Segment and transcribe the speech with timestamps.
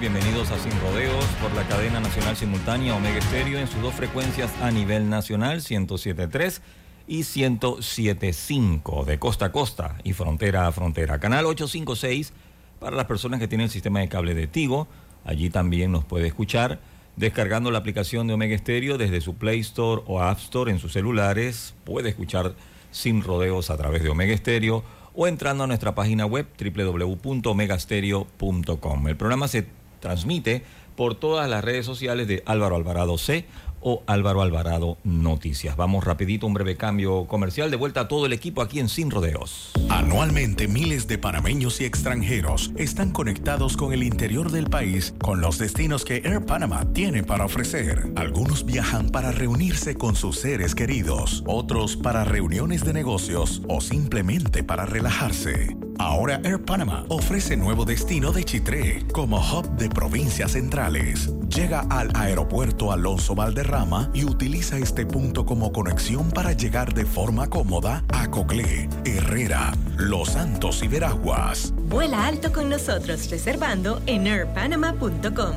[0.00, 4.50] Bienvenidos a Sin Rodeos por la cadena nacional simultánea Omega Estéreo en sus dos frecuencias
[4.60, 6.60] a nivel nacional, 107.3
[7.06, 11.20] y 107.5 de costa a costa y frontera a frontera.
[11.20, 12.32] Canal 856
[12.80, 14.88] para las personas que tienen el sistema de cable de Tigo.
[15.24, 16.80] Allí también nos puede escuchar
[17.14, 20.94] descargando la aplicación de Omega Stereo desde su Play Store o App Store en sus
[20.94, 21.74] celulares.
[21.84, 22.56] Puede escuchar
[22.90, 24.82] sin rodeos a través de Omega Stereo
[25.22, 29.08] o entrando a nuestra página web www.omegastereo.com.
[29.08, 29.66] El programa se
[30.00, 30.62] transmite
[30.96, 33.44] por todas las redes sociales de Álvaro Alvarado C
[33.80, 35.76] o Álvaro Alvarado Noticias.
[35.76, 37.70] Vamos rapidito, un breve cambio comercial.
[37.70, 39.72] De vuelta a todo el equipo aquí en Sin Rodeos.
[39.88, 45.58] Anualmente miles de panameños y extranjeros están conectados con el interior del país con los
[45.58, 48.10] destinos que Air Panama tiene para ofrecer.
[48.16, 54.62] Algunos viajan para reunirse con sus seres queridos, otros para reuniones de negocios o simplemente
[54.62, 55.76] para relajarse.
[55.98, 61.30] Ahora Air Panama ofrece nuevo destino de Chitré como hub de provincias centrales.
[61.48, 63.69] Llega al aeropuerto Alonso Valderrama
[64.12, 70.30] y utiliza este punto como conexión para llegar de forma cómoda a Coclé, Herrera, Los
[70.30, 71.72] Santos y Veraguas.
[71.88, 75.54] Vuela alto con nosotros reservando en airpanama.com.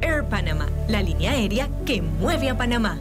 [0.00, 3.00] Air Panama, la línea aérea que mueve a Panamá.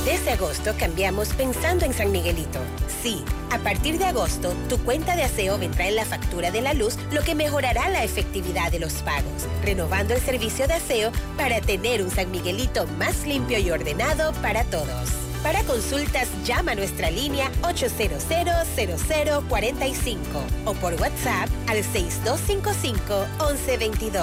[0.05, 2.61] Desde agosto cambiamos pensando en San Miguelito.
[3.03, 6.75] Sí, a partir de agosto, tu cuenta de aseo vendrá en la factura de la
[6.75, 11.61] luz, lo que mejorará la efectividad de los pagos, renovando el servicio de aseo para
[11.61, 15.26] tener un San Miguelito más limpio y ordenado para todos.
[15.47, 20.17] Para consultas, llama a nuestra línea 800-0045
[20.65, 24.19] o por WhatsApp al 6255-1122.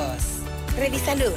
[0.77, 1.31] Revisalud,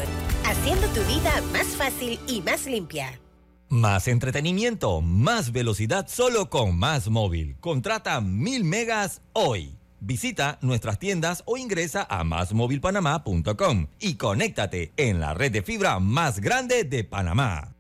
[0.45, 3.21] haciendo tu vida más fácil y más limpia.
[3.69, 7.57] Más entretenimiento, más velocidad solo con Más Móvil.
[7.61, 9.79] Contrata mil megas hoy.
[10.01, 16.41] Visita nuestras tiendas o ingresa a másmóvilpanamá.com y conéctate en la red de fibra más
[16.41, 17.76] grande de Panamá.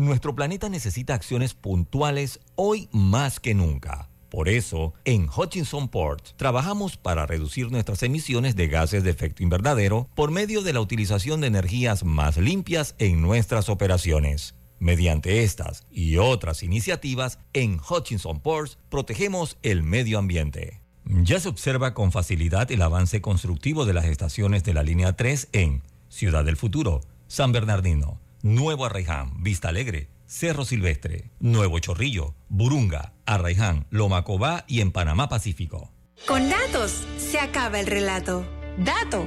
[0.00, 4.08] Nuestro planeta necesita acciones puntuales hoy más que nunca.
[4.30, 10.08] Por eso, en Hutchinson Port trabajamos para reducir nuestras emisiones de gases de efecto invernadero
[10.14, 14.54] por medio de la utilización de energías más limpias en nuestras operaciones.
[14.78, 20.80] Mediante estas y otras iniciativas, en Hutchinson Ports protegemos el medio ambiente.
[21.04, 25.48] Ya se observa con facilidad el avance constructivo de las estaciones de la línea 3
[25.52, 33.12] en Ciudad del Futuro, San Bernardino, Nuevo Arraiján, Vista Alegre, Cerro Silvestre, Nuevo Chorrillo, Burunga,
[33.26, 35.92] Arraiján, Lomacobá y en Panamá Pacífico.
[36.26, 38.46] Con datos se acaba el relato.
[38.78, 39.26] Dato.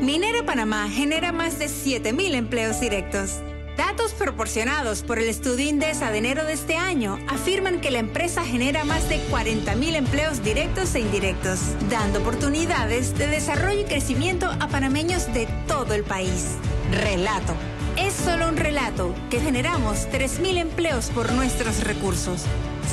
[0.00, 3.40] Minera Panamá genera más de 7.000 empleos directos.
[3.76, 8.44] Datos proporcionados por el estudio Indesa de enero de este año afirman que la empresa
[8.44, 11.58] genera más de 40.000 empleos directos e indirectos,
[11.88, 16.58] dando oportunidades de desarrollo y crecimiento a panameños de todo el país.
[16.92, 17.54] Relato.
[17.96, 22.44] Es solo un relato que generamos 3.000 empleos por nuestros recursos.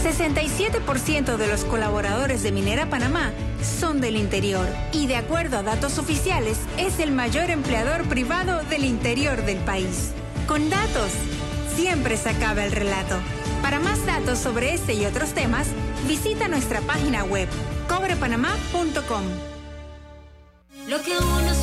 [0.04, 3.32] 67% de los colaboradores de Minera Panamá
[3.80, 8.84] son del interior y de acuerdo a datos oficiales es el mayor empleador privado del
[8.84, 10.12] interior del país.
[10.48, 11.12] Con datos,
[11.76, 13.16] siempre se acaba el relato.
[13.62, 15.68] Para más datos sobre este y otros temas,
[16.08, 17.48] visita nuestra página web
[17.88, 19.24] cobrepanamá.com.
[20.88, 21.54] Lo que uno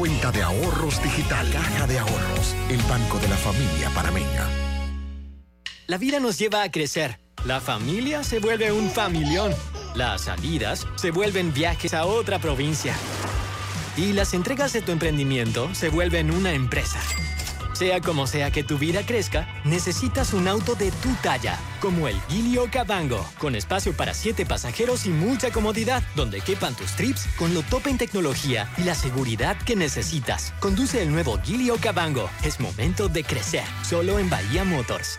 [0.00, 1.46] cuenta de ahorros digital.
[1.52, 4.48] Caja de Ahorros, el banco de la familia panameña.
[5.88, 7.20] La vida nos lleva a crecer.
[7.44, 9.52] La familia se vuelve un familión.
[9.94, 12.94] Las salidas se vuelven viajes a otra provincia.
[13.94, 16.98] Y las entregas de tu emprendimiento se vuelven una empresa.
[17.80, 22.20] Sea como sea que tu vida crezca, necesitas un auto de tu talla, como el
[22.28, 27.54] Gilio Cabango, con espacio para siete pasajeros y mucha comodidad, donde quepan tus trips con
[27.54, 30.52] lo top en tecnología y la seguridad que necesitas.
[30.60, 32.28] Conduce el nuevo Gilio Cabango.
[32.44, 35.18] Es momento de crecer, solo en Bahía Motors.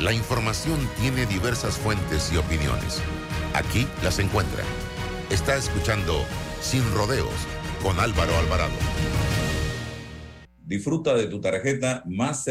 [0.00, 3.00] La información tiene diversas fuentes y opiniones.
[3.54, 4.64] Aquí las encuentra.
[5.30, 6.24] Está escuchando
[6.60, 7.30] Sin Rodeos
[7.82, 8.72] con Álvaro Alvarado.
[10.64, 12.46] Disfruta de tu tarjeta más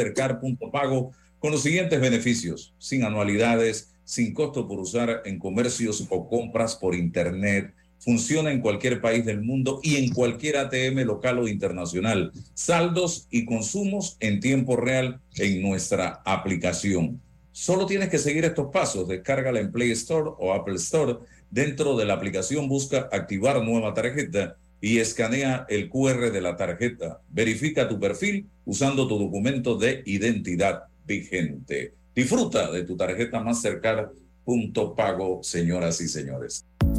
[0.72, 6.76] pago con los siguientes beneficios, sin anualidades, sin costo por usar en comercios o compras
[6.76, 7.74] por Internet.
[8.00, 12.32] Funciona en cualquier país del mundo y en cualquier ATM local o internacional.
[12.54, 17.20] Saldos y consumos en tiempo real en nuestra aplicación.
[17.62, 19.08] Solo tienes que seguir estos pasos.
[19.08, 21.20] Descárgala en Play Store o Apple Store.
[21.52, 27.22] Dentro de la aplicación busca activar nueva tarjeta y escanea el QR de la tarjeta.
[27.30, 31.94] Verifica tu perfil usando tu documento de identidad vigente.
[32.16, 34.10] Disfruta de tu tarjeta más cercana.
[34.44, 36.66] Punto pago, señoras y señores.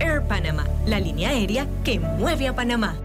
[0.00, 2.96] Air Panama, la línea aérea que mueve a Panamá.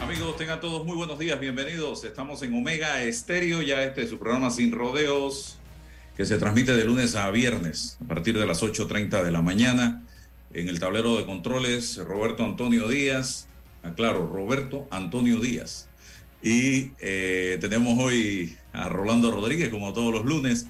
[0.00, 2.02] Amigos, tengan todos muy buenos días, bienvenidos.
[2.04, 5.58] Estamos en Omega Estéreo, ya este es su programa Sin Rodeos,
[6.16, 10.02] que se transmite de lunes a viernes a partir de las 8.30 de la mañana.
[10.54, 13.49] En el tablero de controles, Roberto Antonio Díaz,
[13.82, 15.88] aclaro, Roberto Antonio Díaz.
[16.42, 20.66] Y eh, tenemos hoy a Rolando Rodríguez, como todos los lunes,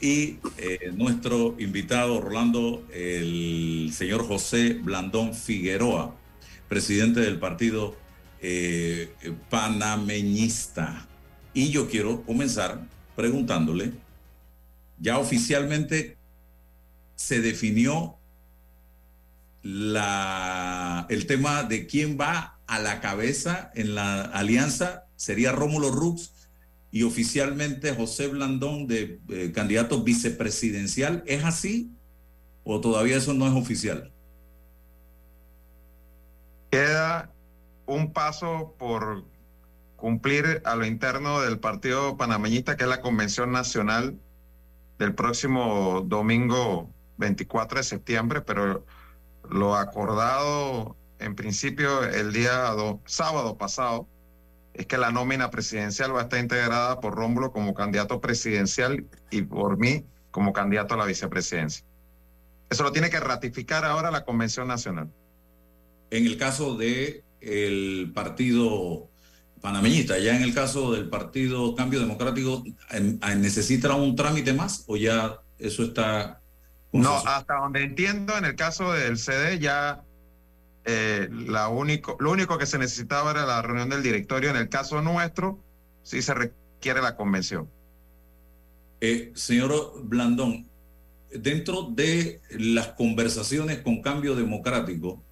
[0.00, 6.14] y eh, nuestro invitado, Rolando, el señor José Blandón Figueroa,
[6.68, 7.96] presidente del partido
[8.42, 9.10] eh,
[9.48, 11.06] panameñista.
[11.54, 13.92] Y yo quiero comenzar preguntándole,
[14.98, 16.16] ya oficialmente
[17.14, 18.15] se definió
[21.08, 26.48] el tema de quién va a la cabeza en la alianza sería Rómulo Rux
[26.90, 31.22] y oficialmente José Blandón de eh, candidato vicepresidencial.
[31.26, 31.92] ¿Es así
[32.64, 34.12] o todavía eso no es oficial?
[36.70, 37.32] Queda
[37.86, 39.24] un paso por
[39.96, 44.18] cumplir a lo interno del Partido Panameñista, que es la Convención Nacional
[44.98, 48.84] del próximo domingo 24 de septiembre, pero
[49.50, 52.72] lo acordado en principio el día
[53.06, 54.08] sábado pasado
[54.74, 59.42] es que la nómina presidencial va a estar integrada por Rómulo como candidato presidencial y
[59.42, 61.84] por mí como candidato a la vicepresidencia.
[62.68, 65.10] Eso lo tiene que ratificar ahora la Convención Nacional.
[66.10, 69.08] En el caso de el partido
[69.62, 72.62] panameñista, ya en el caso del partido Cambio Democrático,
[73.36, 76.42] ¿necesita un trámite más o ya eso está
[76.92, 80.02] no, hasta donde entiendo, en el caso del CD ya
[80.88, 84.50] eh, la único, lo único que se necesitaba era la reunión del directorio.
[84.50, 85.58] En el caso nuestro,
[86.02, 87.68] sí se requiere la convención.
[89.00, 90.68] Eh, señor Blandón,
[91.30, 95.22] dentro de las conversaciones con cambio democrático,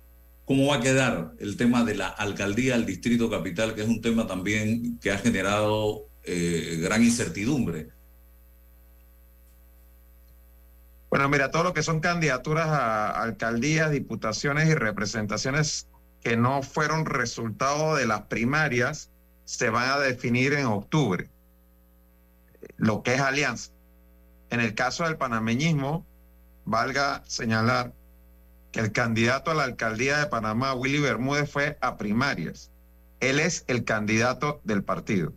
[0.45, 4.03] ¿cómo va a quedar el tema de la alcaldía del distrito capital, que es un
[4.03, 7.94] tema también que ha generado eh, gran incertidumbre?
[11.15, 15.87] Bueno, mira, todo lo que son candidaturas a alcaldías, diputaciones y representaciones
[16.21, 19.13] que no fueron resultado de las primarias
[19.45, 21.31] se van a definir en octubre,
[22.79, 23.71] lo que es alianza.
[24.51, 26.05] En el caso del panameñismo,
[26.65, 27.93] valga señalar
[28.73, 32.73] que el candidato a la alcaldía de Panamá, Willy Bermúdez, fue a primarias.
[33.21, 35.33] Él es el candidato del partido.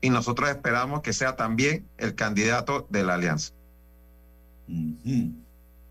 [0.00, 3.52] Y nosotros esperamos que sea también el candidato de la alianza.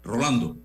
[0.03, 0.57] Rolando.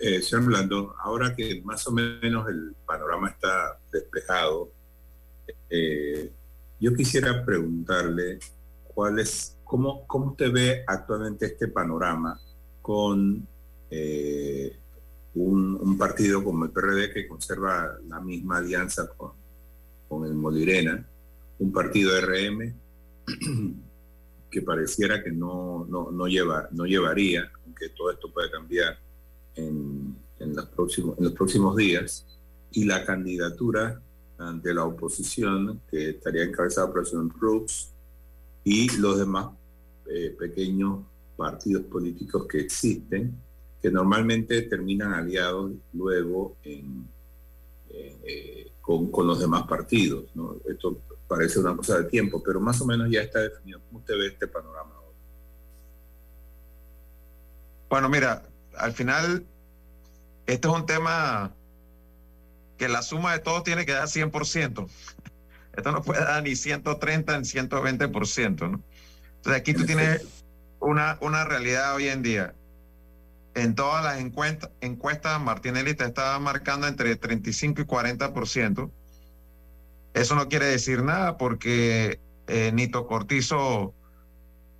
[0.00, 4.70] Eh, señor Blando, ahora que más o menos el panorama está despejado,
[5.70, 6.32] eh,
[6.80, 8.38] yo quisiera preguntarle
[8.82, 12.38] cuál es, cómo, cómo usted ve actualmente este panorama
[12.82, 13.46] con
[13.90, 14.76] eh,
[15.34, 19.32] un, partido como el PRD que conserva la misma alianza con,
[20.08, 21.06] con el Molirena,
[21.58, 22.74] un partido RM
[24.54, 28.96] que pareciera que no, no, no, lleva, no llevaría, aunque todo esto puede cambiar
[29.56, 32.24] en, en, los próximos, en los próximos días,
[32.70, 34.00] y la candidatura
[34.38, 37.90] ante la oposición, que estaría encabezada por el señor Brooks,
[38.62, 39.48] y los demás
[40.08, 41.00] eh, pequeños
[41.36, 43.36] partidos políticos que existen,
[43.82, 47.08] que normalmente terminan aliados luego en,
[47.90, 50.26] eh, con, con, los demás partidos.
[50.36, 50.58] ¿no?
[50.68, 50.96] Esto
[51.34, 53.80] parece una cosa de tiempo, pero más o menos ya está definido.
[53.86, 55.18] ¿Cómo usted ve este panorama ahora?
[57.88, 58.42] Bueno, mira,
[58.76, 59.44] al final,
[60.46, 61.52] este es un tema
[62.78, 64.88] que la suma de todo tiene que dar 100%.
[65.76, 68.80] Esto no puede dar ni 130 ni 120%, ¿no?
[69.36, 70.24] Entonces aquí tú tienes
[70.78, 72.54] una, una realidad hoy en día.
[73.56, 78.90] En todas las encuestas, encuestas Martinelli te estaba marcando entre 35 y 40%.
[80.14, 83.94] Eso no quiere decir nada porque eh, Nito Cortizo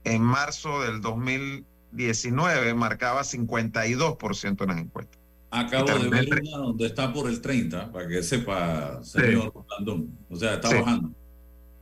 [0.04, 5.18] en marzo del 2019 marcaba 52% en las encuestas.
[5.50, 9.52] Acabo de ver una donde está por el 30, para que sepa, señor
[9.84, 10.08] sí.
[10.28, 11.10] O sea, está bajando.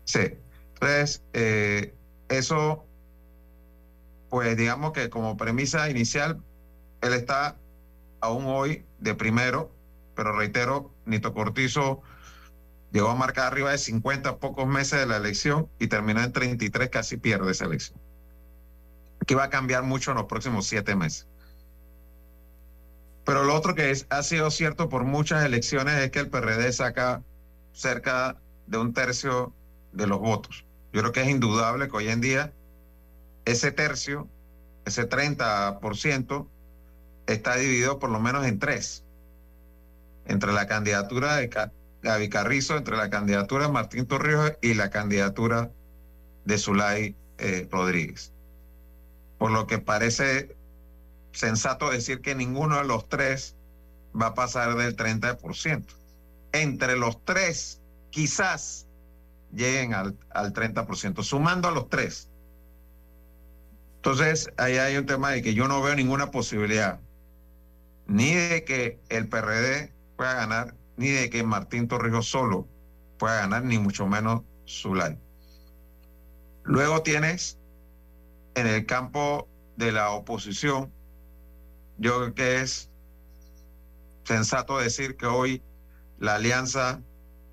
[0.04, 0.20] Sí.
[0.74, 1.94] Entonces, eh,
[2.28, 2.84] eso,
[4.28, 6.42] pues digamos que como premisa inicial,
[7.00, 7.56] él está
[8.20, 9.70] aún hoy de primero,
[10.14, 12.02] pero reitero, Nito Cortizo
[12.92, 16.90] llegó a marcar arriba de 50 pocos meses de la elección y terminó en 33,
[16.90, 17.98] casi pierde esa elección.
[19.20, 21.26] Aquí va a cambiar mucho en los próximos siete meses.
[23.24, 26.72] Pero lo otro que es, ha sido cierto por muchas elecciones es que el PRD
[26.72, 27.22] saca
[27.72, 29.54] cerca de un tercio
[29.92, 30.64] de los votos.
[30.92, 32.52] Yo creo que es indudable que hoy en día
[33.44, 34.28] ese tercio,
[34.84, 36.48] ese 30%,
[37.26, 39.04] está dividido por lo menos en tres.
[40.26, 41.48] Entre la candidatura de
[42.02, 45.70] Gaby Carrizo, entre la candidatura de Martín Torrijos y la candidatura
[46.44, 48.32] de Zulay eh, Rodríguez.
[49.38, 50.56] Por lo que parece
[51.32, 53.56] sensato decir que ninguno de los tres
[54.20, 55.84] va a pasar del 30%.
[56.52, 57.80] Entre los tres,
[58.10, 58.86] quizás
[59.52, 62.28] lleguen al, al 30%, sumando a los tres.
[63.96, 67.00] Entonces, ahí hay un tema de que yo no veo ninguna posibilidad,
[68.06, 72.68] ni de que el PRD pueda ganar, ni de que Martín Torrijos solo
[73.18, 75.18] pueda ganar, ni mucho menos Zulay.
[76.64, 77.58] Luego tienes
[78.54, 80.92] en el campo de la oposición
[82.02, 82.90] yo creo que es
[84.24, 85.62] sensato decir que hoy
[86.18, 87.00] la alianza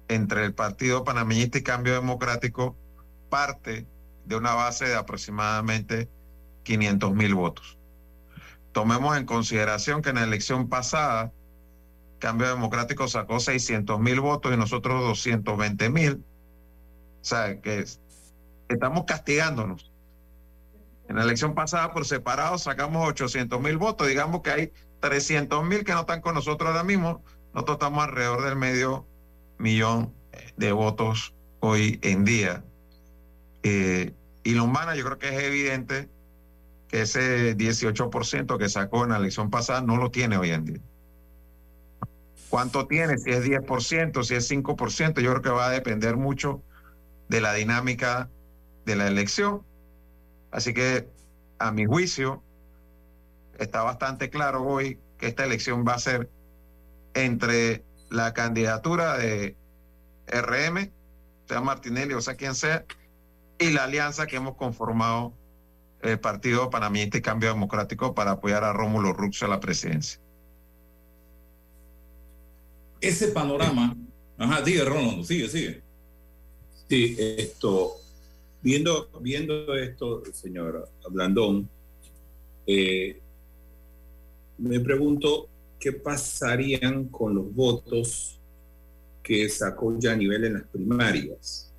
[0.07, 2.75] entre el Partido Panameñista y Cambio Democrático
[3.29, 3.85] parte
[4.25, 6.09] de una base de aproximadamente
[6.63, 7.77] 500 mil votos.
[8.71, 11.31] Tomemos en consideración que en la elección pasada
[12.19, 16.23] Cambio Democrático sacó 600 mil votos y nosotros 220 mil.
[17.21, 17.85] O sea, que
[18.67, 19.91] estamos castigándonos.
[21.07, 24.07] En la elección pasada por separado sacamos 800 mil votos.
[24.07, 27.23] Digamos que hay 300 mil que no están con nosotros ahora mismo.
[27.53, 29.07] Nosotros estamos alrededor del medio
[29.57, 30.13] millón
[30.57, 32.63] de votos hoy en día.
[33.63, 36.09] Eh, y lo humana yo creo que es evidente
[36.87, 40.81] que ese 18% que sacó en la elección pasada no lo tiene hoy en día.
[42.49, 43.17] ¿Cuánto tiene?
[43.17, 46.63] Si es 10%, si es 5%, yo creo que va a depender mucho
[47.27, 48.29] de la dinámica
[48.85, 49.63] de la elección
[50.51, 51.07] Así que,
[51.59, 52.43] a mi juicio,
[53.57, 56.29] está bastante claro hoy que esta elección va a ser
[57.13, 59.55] entre la candidatura de
[60.27, 60.91] RM,
[61.47, 62.85] sea Martinelli o sea quien sea,
[63.59, 65.33] y la alianza que hemos conformado
[66.01, 70.19] el Partido Panameñista y Cambio Democrático para apoyar a Rómulo Rux a la presidencia.
[73.01, 73.95] Ese panorama,
[74.37, 75.81] ajá, sigue Rolando, sigue, sigue.
[76.87, 77.99] Sí, esto,
[78.61, 81.69] Viendo, viendo esto, señora Blandón,
[82.67, 83.17] eh,
[84.57, 85.47] me pregunto
[85.79, 88.37] qué pasarían con los votos
[89.23, 91.71] que sacó ya a nivel en las primarias.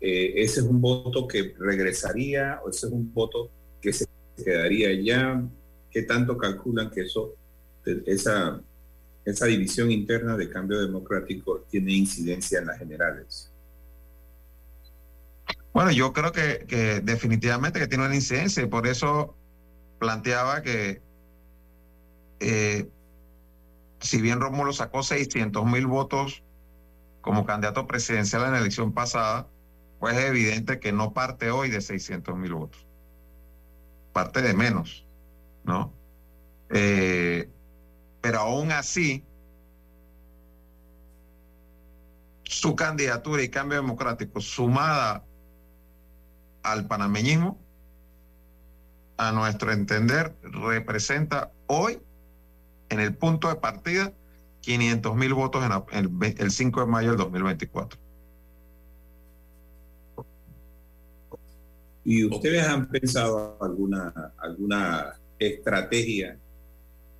[0.00, 4.92] eh, ese es un voto que regresaría o ese es un voto que se quedaría
[5.00, 5.42] ya.
[5.90, 7.34] ¿Qué tanto calculan que eso,
[8.04, 8.62] esa,
[9.30, 13.52] esa división interna de cambio democrático tiene incidencia en las generales?
[15.74, 19.36] Bueno, yo creo que, definitivamente que tiene una incidencia y por eso
[19.98, 21.02] planteaba que
[22.40, 22.88] eh,
[24.00, 26.42] si bien Rómulo sacó 600 mil votos
[27.20, 29.48] como candidato presidencial en la elección pasada,
[29.98, 32.86] pues es evidente que no parte hoy de 600 mil votos.
[34.12, 35.06] Parte de menos,
[35.64, 35.97] ¿no?
[38.38, 39.24] Aún así,
[42.44, 45.24] su candidatura y cambio democrático sumada
[46.62, 47.58] al panameñismo,
[49.16, 52.00] a nuestro entender, representa hoy,
[52.90, 54.12] en el punto de partida,
[54.60, 57.98] 500 mil votos en el, el 5 de mayo del 2024.
[62.04, 66.38] ¿Y ustedes han pensado alguna, alguna estrategia?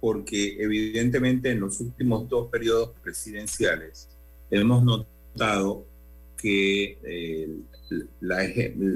[0.01, 4.09] Porque evidentemente en los últimos dos periodos presidenciales
[4.51, 5.87] hemos notado
[6.37, 7.49] que eh,
[8.21, 8.47] la,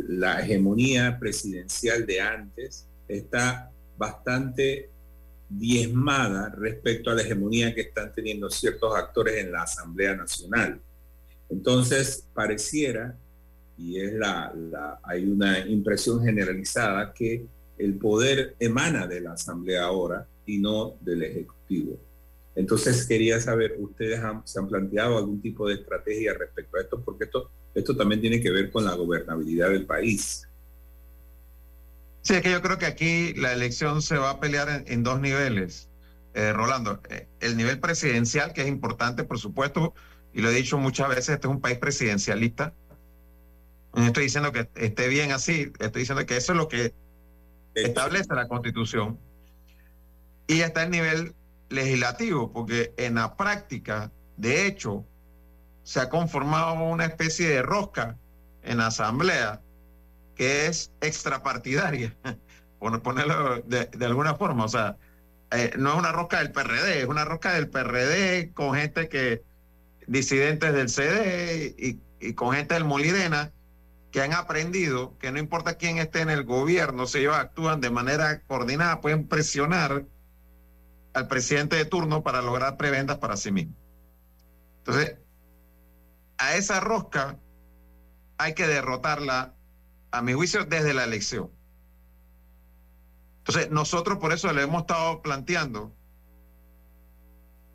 [0.08, 4.90] la hegemonía presidencial de antes está bastante
[5.48, 10.80] diezmada respecto a la hegemonía que están teniendo ciertos actores en la Asamblea Nacional.
[11.50, 13.16] Entonces, pareciera
[13.76, 14.52] y es la,
[15.02, 17.46] hay una impresión generalizada que
[17.84, 21.98] el poder emana de la Asamblea ahora y no del Ejecutivo.
[22.54, 27.02] Entonces quería saber, ¿ustedes se han planteado algún tipo de estrategia respecto a esto?
[27.02, 30.46] Porque esto, esto también tiene que ver con la gobernabilidad del país.
[32.20, 35.20] Sí, es que yo creo que aquí la elección se va a pelear en, dos
[35.20, 35.88] niveles.
[36.34, 39.94] Eh, Rolando, eh, el nivel presidencial, que es importante, por supuesto,
[40.32, 42.74] y lo he dicho muchas veces, este es un país presidencialista,
[43.94, 46.94] no estoy diciendo que esté bien así, estoy diciendo que eso es lo que
[47.74, 49.18] establece la Constitución.
[50.46, 51.34] Y está el nivel
[51.68, 55.06] legislativo, porque en la práctica, de hecho,
[55.82, 58.18] se ha conformado una especie de rosca
[58.62, 59.60] en la Asamblea
[60.34, 62.16] que es extrapartidaria,
[62.78, 64.64] por ponerlo de, alguna forma.
[64.64, 64.96] O sea,
[65.50, 69.42] eh, no es una rosca del PRD, es una rosca del PRD con gente que,
[70.06, 73.52] disidentes del CD y, y con gente del Molirena,
[74.12, 77.90] que han aprendido que no importa quién esté en el gobierno, si ellos actúan de
[77.90, 80.04] manera coordinada, pueden presionar
[81.14, 83.74] al presidente de turno para lograr prebendas para sí mismo.
[84.78, 85.16] Entonces,
[86.36, 87.38] a esa rosca
[88.36, 89.54] hay que derrotarla,
[90.10, 91.50] a mi juicio, desde la elección.
[93.38, 95.90] Entonces, nosotros por eso le hemos estado planteando,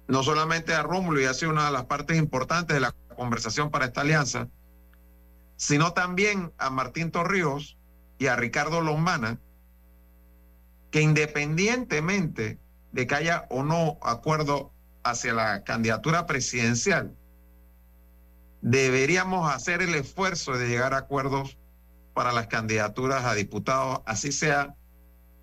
[0.08, 3.72] no solamente a Rómulo, y ha sido una de las partes importantes de la conversación
[3.72, 4.50] para esta alianza,
[5.58, 7.78] sino también a Martín Torrijos
[8.20, 9.40] y a Ricardo Lombana,
[10.92, 12.60] que independientemente
[12.92, 14.72] de que haya o no acuerdo
[15.04, 17.16] hacia la candidatura presidencial,
[18.62, 21.58] deberíamos hacer el esfuerzo de llegar a acuerdos
[22.14, 24.76] para las candidaturas a diputados, así sea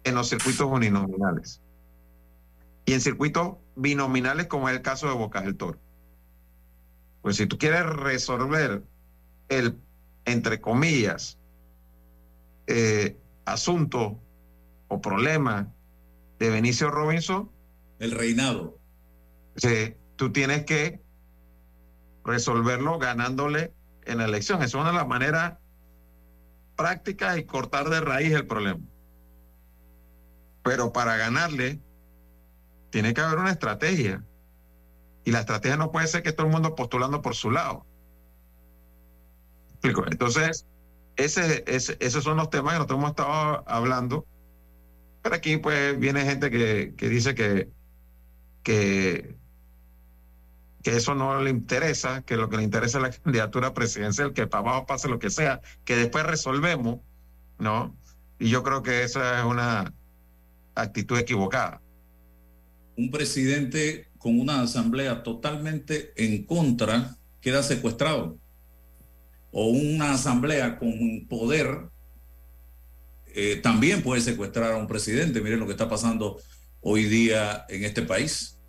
[0.04, 1.60] en los circuitos uninominales
[2.84, 5.78] y en circuitos binominales como es el caso de Bocas del Toro.
[7.22, 8.84] Pues si tú quieres resolver
[9.48, 9.78] el
[10.24, 11.38] entre comillas,
[12.66, 14.20] eh, asunto
[14.88, 15.72] o problema
[16.38, 17.50] de Benicio Robinson.
[17.98, 18.78] El reinado.
[19.56, 21.00] Sí, tú tienes que
[22.24, 23.72] resolverlo ganándole
[24.04, 24.62] en la elección.
[24.62, 25.58] Es una de las maneras
[26.76, 28.80] prácticas y cortar de raíz el problema.
[30.62, 31.80] Pero para ganarle,
[32.90, 34.24] tiene que haber una estrategia.
[35.24, 37.86] Y la estrategia no puede ser que todo el mundo postulando por su lado.
[39.84, 40.66] Entonces,
[41.16, 44.26] ese, esos son los temas que nosotros hemos estado hablando.
[45.22, 47.70] Pero aquí pues viene gente que, que dice que,
[48.62, 49.36] que,
[50.82, 54.46] que eso no le interesa, que lo que le interesa es la candidatura presidencial, que
[54.46, 57.00] para abajo pase lo que sea, que después resolvemos,
[57.58, 57.96] ¿no?
[58.38, 59.94] Y yo creo que esa es una
[60.74, 61.80] actitud equivocada.
[62.96, 68.38] Un presidente con una asamblea totalmente en contra queda secuestrado
[69.56, 71.88] o una asamblea con poder
[73.36, 75.40] eh, también puede secuestrar a un presidente.
[75.40, 76.40] Miren lo que está pasando
[76.80, 78.60] hoy día en este país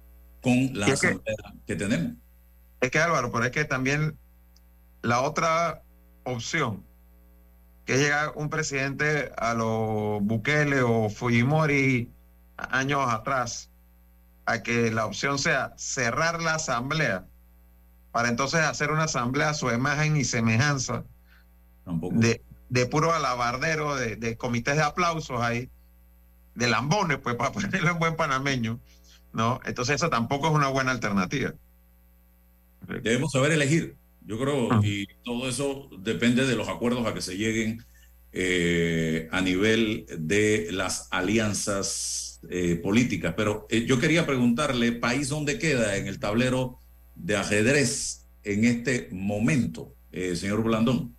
[0.41, 2.13] con la asamblea que, tenemos.
[2.82, 4.15] Es que Álvaro, pero es que también
[5.02, 5.82] la otra
[6.24, 6.86] opción,
[7.86, 12.12] que llega un presidente a los Bukele o Fujimori
[12.58, 13.71] años atrás,
[14.45, 17.26] a que la opción sea cerrar la asamblea
[18.15, 21.04] para entonces hacer una asamblea a su imagen y semejanza
[22.13, 25.69] de, de puro alabardero, de, de comités de aplausos ahí,
[26.54, 28.80] de lambones, pues para ponerlo en buen panameño,
[29.34, 29.60] ¿no?
[29.65, 31.56] Entonces eso tampoco es una buena alternativa.
[32.88, 37.36] Debemos saber elegir, yo creo, y todo eso depende de los acuerdos a que se
[37.36, 37.84] lleguen
[38.32, 43.34] eh, a nivel de las alianzas eh, políticas.
[43.36, 46.80] Pero eh, yo quería preguntarle, ¿país dónde queda en el tablero
[47.15, 51.15] de ajedrez en este momento, señor Blandón?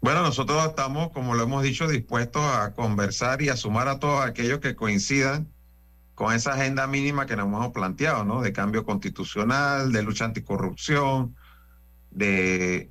[0.00, 4.24] Bueno, nosotros estamos, como lo hemos dicho, dispuestos a conversar y a sumar a todos
[4.24, 5.52] aquellos que coincidan
[6.14, 8.40] con esa agenda mínima que nos hemos planteado, ¿no?
[8.40, 11.36] De cambio constitucional, de lucha anticorrupción,
[12.10, 12.90] de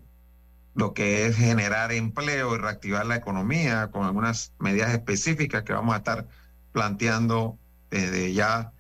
[0.75, 5.93] lo que es generar empleo y reactivar la economía con algunas medidas específicas que vamos
[5.93, 6.28] a estar
[6.71, 7.58] planteando
[7.89, 8.71] desde ya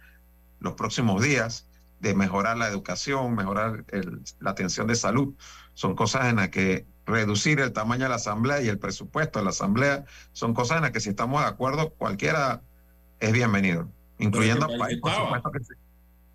[0.59, 1.68] los próximos días,
[1.99, 3.85] de mejorar la educación, mejorar
[4.39, 5.33] la atención de salud.
[5.73, 9.45] Son cosas en las que reducir el tamaño de la asamblea y el presupuesto de
[9.45, 12.61] la asamblea son cosas en las que si estamos de acuerdo, cualquiera
[13.19, 15.41] es bienvenido incluyendo país, estaba,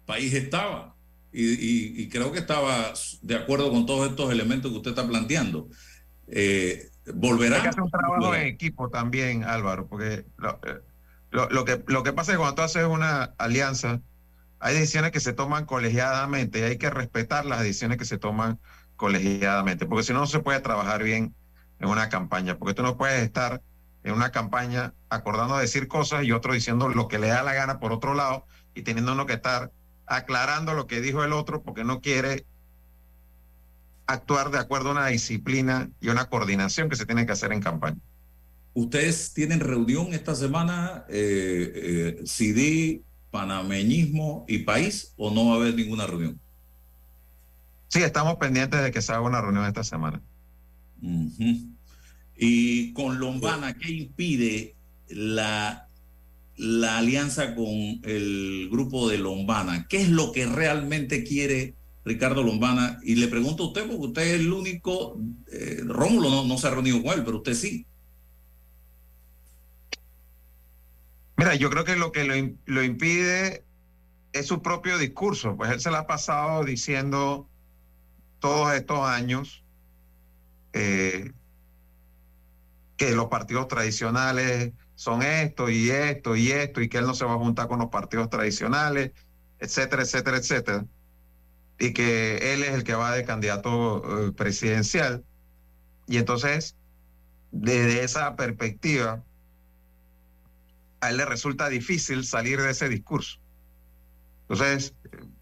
[0.06, 0.94] país estaba.
[1.32, 5.68] Y, creo que estaba de acuerdo con todos estos elementos que usted está planteando.
[6.28, 7.56] Eh, volverá.
[7.56, 10.80] Hay que hacer un trabajo en equipo también, Álvaro, porque lo, eh,
[11.30, 14.00] lo, que, lo que pasa es que cuando tú haces una alianza,
[14.64, 18.58] hay decisiones que se toman colegiadamente y hay que respetar las decisiones que se toman
[18.96, 21.34] colegiadamente, porque si no, no se puede trabajar bien
[21.80, 23.60] en una campaña, porque tú no puedes estar
[24.04, 27.78] en una campaña acordando decir cosas y otro diciendo lo que le da la gana
[27.78, 29.70] por otro lado y teniendo uno que estar
[30.06, 32.46] aclarando lo que dijo el otro porque no quiere
[34.06, 37.60] actuar de acuerdo a una disciplina y una coordinación que se tiene que hacer en
[37.60, 38.00] campaña.
[38.72, 42.22] ¿Ustedes tienen reunión esta semana, eh, eh
[43.34, 46.38] panameñismo y país, o no va a haber ninguna reunión?
[47.88, 50.22] Sí, estamos pendientes de que se haga una reunión esta semana.
[52.36, 54.76] Y con Lombana, ¿qué impide
[55.08, 55.88] la,
[56.56, 57.66] la alianza con
[58.04, 59.88] el grupo de Lombana?
[59.88, 63.00] ¿Qué es lo que realmente quiere Ricardo Lombana?
[63.02, 65.18] Y le pregunto a usted, porque usted es el único,
[65.50, 67.84] eh, Rómulo no, no se ha reunido con él, pero usted sí.
[71.36, 72.34] Mira, yo creo que lo que lo,
[72.66, 73.64] lo, impide
[74.32, 77.48] es su propio discurso, pues él se la ha pasado diciendo
[78.38, 79.64] todos estos años
[80.74, 81.32] eh,
[82.96, 87.24] que los partidos tradicionales son esto y esto y esto y que él no se
[87.24, 89.12] va a juntar con los partidos tradicionales,
[89.58, 90.86] etcétera, etcétera, etcétera.
[91.78, 95.24] Y que él es el que va de candidato eh, presidencial.
[96.06, 96.76] Y entonces,
[97.50, 99.24] desde esa perspectiva,
[101.04, 103.38] a él le resulta difícil salir de ese discurso.
[104.48, 104.94] Entonces,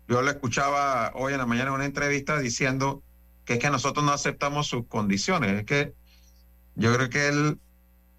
[0.08, 3.02] yo le escuchaba hoy en la mañana en una entrevista diciendo
[3.44, 5.94] que es que nosotros no aceptamos sus condiciones, es que
[6.74, 7.60] yo creo que él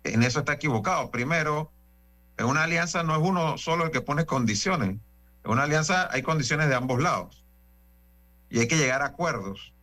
[0.03, 1.11] en eso está equivocado.
[1.11, 1.71] Primero,
[2.37, 4.97] en una alianza no es uno solo el que pone condiciones.
[5.43, 7.43] En una alianza hay condiciones de ambos lados.
[8.49, 9.73] Y hay que llegar a acuerdos.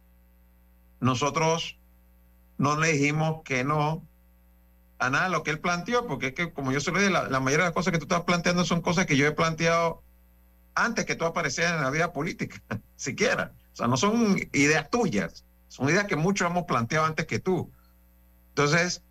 [1.01, 1.79] Nosotros
[2.59, 4.07] no le dijimos que no
[5.01, 7.41] a nada lo que él planteó, porque es que, como yo se lo dije, la,
[7.41, 10.03] mayoría de las cosas que tú estás planteando son cosas que yo he planteado
[10.75, 12.63] antes que tú aparecieras en la vida política,
[12.97, 13.53] siquiera.
[13.73, 17.73] O sea, no son ideas tuyas, son ideas que muchos hemos planteado antes que tú.
[18.51, 19.03] Entonces,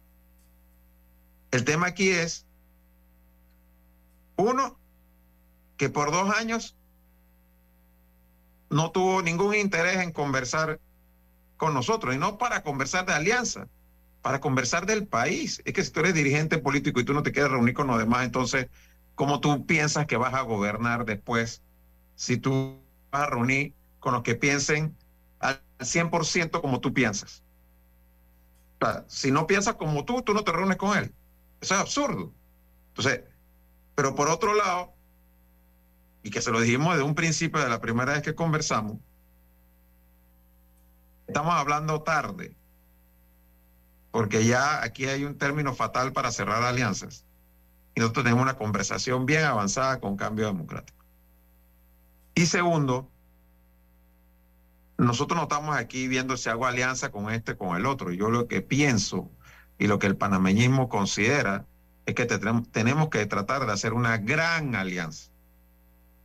[1.50, 2.46] el tema aquí es,
[4.36, 4.78] uno,
[5.76, 6.76] que por dos años
[8.70, 10.80] no tuvo ningún interés en conversar
[11.58, 13.68] con nosotros, y no para conversar de alianza,
[14.22, 15.62] para conversar del país.
[15.66, 17.98] Es que si tú eres dirigente político y tú no te quieres reunir con los
[17.98, 18.68] demás, entonces,
[19.16, 21.62] ¿cómo tú piensas que vas a gobernar después
[22.16, 24.96] si tú vas a reunir con los que piensen
[25.40, 27.44] al 100% como tú piensas?
[29.08, 31.14] si no piensas como tú, tú no te reúnes con él.
[31.60, 32.32] Eso es absurdo.
[32.90, 33.24] Entonces,
[33.94, 34.94] pero por otro lado,
[36.24, 38.98] y que se lo dijimos desde un principio, de la primera vez que conversamos,
[41.28, 42.56] estamos hablando tarde,
[44.12, 47.26] porque ya aquí hay un término fatal para cerrar alianzas.
[47.96, 51.06] Y nosotros tenemos una conversación bien avanzada con cambio democrático.
[52.36, 53.10] Y segundo,
[54.98, 58.12] nosotros no estamos aquí viendo si hago alianza con este, con el otro.
[58.12, 59.30] Yo lo que pienso
[59.78, 61.66] y lo que el panameñismo considera
[62.06, 65.32] es que tenemos que tratar de hacer una gran alianza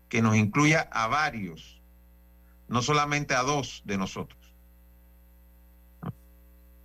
[0.09, 1.81] que nos incluya a varios,
[2.69, 4.44] no solamente a dos de nosotros.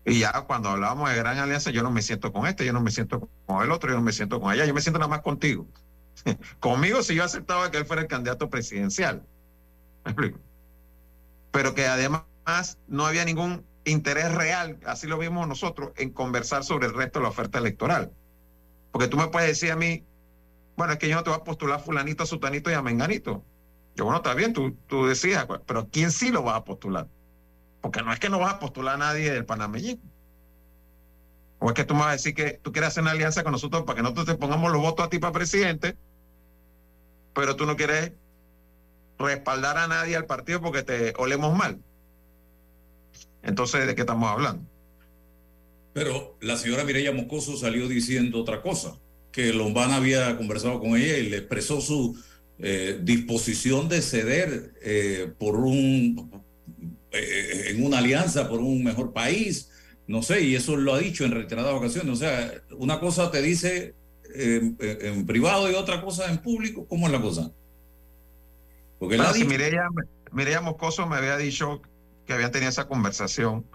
[0.10, 2.82] Y ya cuando hablábamos de gran alianza, yo no me siento con este, yo no
[2.82, 5.10] me siento con el otro, yo no me siento con allá, yo me siento nada
[5.10, 5.68] más contigo.
[6.60, 9.24] Conmigo si yo aceptaba que él fuera el candidato presidencial.
[10.04, 10.40] ¿Me explico?
[11.52, 12.24] pero que además
[12.88, 17.24] no había ningún interés real, así lo vimos nosotros, en conversar sobre el resto de
[17.24, 18.12] la oferta electoral.
[18.92, 20.04] Porque tú me puedes decir a mí,
[20.76, 23.44] bueno, es que yo no te voy a postular fulanito, sutanito y a menganito.
[23.96, 27.08] Yo, bueno, está bien, tú, tú decías, pero ¿quién sí lo va a postular?
[27.82, 30.04] Porque no es que no vas a postular a nadie del panameñismo.
[31.60, 33.52] O es que tú me vas a decir que tú quieres hacer una alianza con
[33.52, 35.96] nosotros para que nosotros te pongamos los votos a ti para presidente,
[37.34, 38.14] pero tú no quieres
[39.18, 41.80] respaldar a nadie al partido porque te olemos mal.
[43.44, 44.64] Entonces, ¿de qué estamos hablando?
[45.94, 48.98] Pero la señora Mireya Moscoso salió diciendo otra cosa,
[49.32, 52.18] que Lombana había conversado con ella y le expresó su
[52.60, 56.44] eh, disposición de ceder eh, por un
[57.12, 59.72] eh, en una alianza por un mejor país,
[60.08, 62.14] no sé, y eso lo ha dicho en reiteradas ocasiones.
[62.14, 63.96] O sea, una cosa te dice
[64.36, 67.52] en privado y otra cosa en público, ¿cómo es la cosa?
[69.00, 69.88] Porque bueno, si Mireya,
[70.32, 71.82] Mireya Moscoso me había dicho
[72.28, 73.66] que habían tenido esa conversación.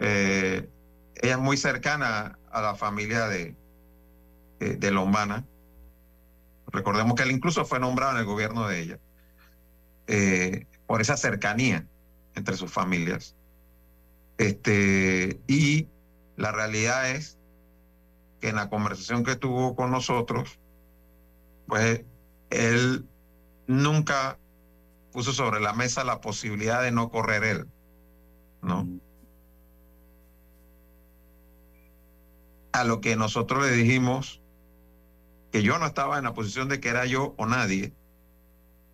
[0.00, 0.68] Eh,
[1.14, 3.54] ella es muy cercana a la familia de,
[4.58, 5.46] de, Lombana.
[6.66, 8.98] Recordemos que él incluso fue nombrado en el gobierno de ella
[10.08, 11.86] eh, por esa cercanía
[12.34, 13.36] entre sus familias.
[14.38, 15.88] Este, y
[16.36, 17.38] la realidad es
[18.40, 20.58] que en la conversación que tuvo con nosotros,
[21.66, 22.04] pues
[22.50, 23.06] él
[23.66, 24.38] nunca
[25.12, 27.68] puso sobre la mesa la posibilidad de no correr él,
[28.62, 28.88] ¿no?
[32.72, 34.42] A lo que nosotros le dijimos
[35.52, 37.92] que yo no estaba en la posición de que era yo o nadie,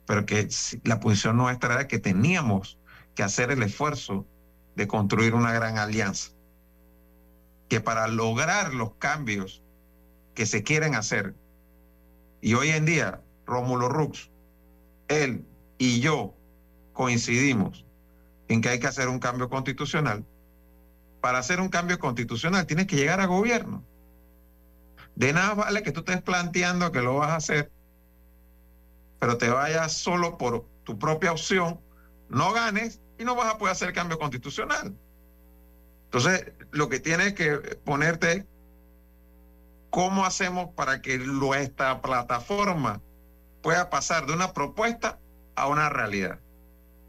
[0.07, 0.49] pero que
[0.83, 2.78] la posición nuestra era que teníamos
[3.19, 4.29] que hacer el esfuerzo
[4.77, 6.31] de construir una gran alianza.
[7.69, 9.61] Que para lograr los cambios
[10.37, 11.35] que se quieren hacer,
[12.41, 14.31] y hoy en día Rómulo Rux,
[15.09, 15.45] él
[15.79, 16.33] y yo
[16.93, 17.85] coincidimos
[18.47, 20.25] en que hay que hacer un cambio constitucional,
[21.21, 23.83] para hacer un cambio constitucional tienes que llegar a gobierno.
[25.17, 27.73] De nada vale que tú estés planteando que lo vas a hacer,
[29.19, 31.81] pero te vayas solo por tu propia opción,
[32.29, 34.95] no ganes y no vas a poder hacer cambio constitucional.
[36.05, 38.47] Entonces, lo que tienes que ponerte,
[39.91, 43.03] ¿cómo hacemos para que nuestra plataforma
[43.63, 45.19] pueda pasar de una propuesta
[45.57, 46.39] a una realidad.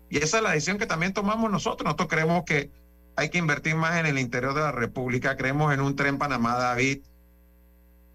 [0.10, 1.86] Y esa es la decisión que también tomamos nosotros.
[1.86, 2.72] Nosotros creemos que
[3.15, 6.58] hay que invertir más en el interior de la República, creemos en un tren Panamá
[6.58, 7.04] David,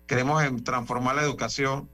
[0.06, 1.88] creemos en transformar la educación.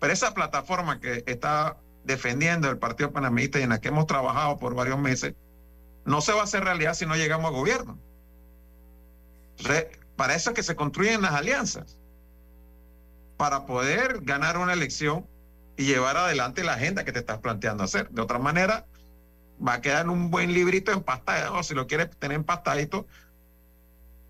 [0.00, 4.58] Pero esa plataforma que está defendiendo el Partido Panameñista y en la que hemos trabajado
[4.58, 5.34] por varios meses,
[6.04, 7.98] no se va a hacer realidad si no llegamos a gobierno.
[10.16, 11.98] para eso es que se construyen las alianzas,
[13.36, 15.26] para poder ganar una elección
[15.76, 18.08] y llevar adelante la agenda que te estás planteando hacer.
[18.10, 18.86] De otra manera,
[19.66, 23.06] va a quedar en un buen librito empastado, o si lo quieres tener empastadito,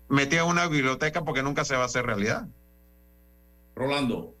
[0.09, 2.47] metido en una biblioteca porque nunca se va a hacer realidad.
[3.75, 4.33] Rolando.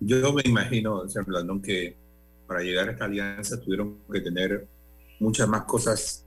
[0.00, 1.96] Yo me imagino, señor Blandón, que
[2.46, 4.66] para llegar a esta alianza tuvieron que tener
[5.18, 6.24] muchas más cosas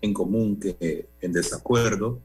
[0.00, 2.20] en común que en desacuerdo.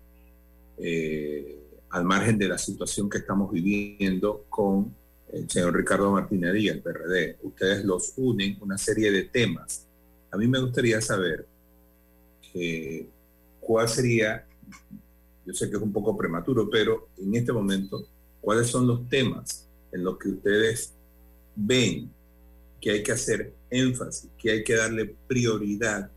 [0.77, 4.93] Eh, al margen de la situación que estamos viviendo con
[5.31, 7.37] el señor Ricardo Martínez Díaz, el PRD.
[7.43, 9.85] Ustedes los unen una serie de temas.
[10.31, 11.45] A mí me gustaría saber
[12.53, 13.07] eh,
[13.59, 14.45] cuál sería,
[15.45, 18.05] yo sé que es un poco prematuro, pero en este momento,
[18.41, 20.93] cuáles son los temas en los que ustedes
[21.55, 22.11] ven
[22.79, 26.11] que hay que hacer énfasis, que hay que darle prioridad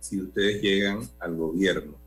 [0.00, 2.02] si ustedes llegan al gobierno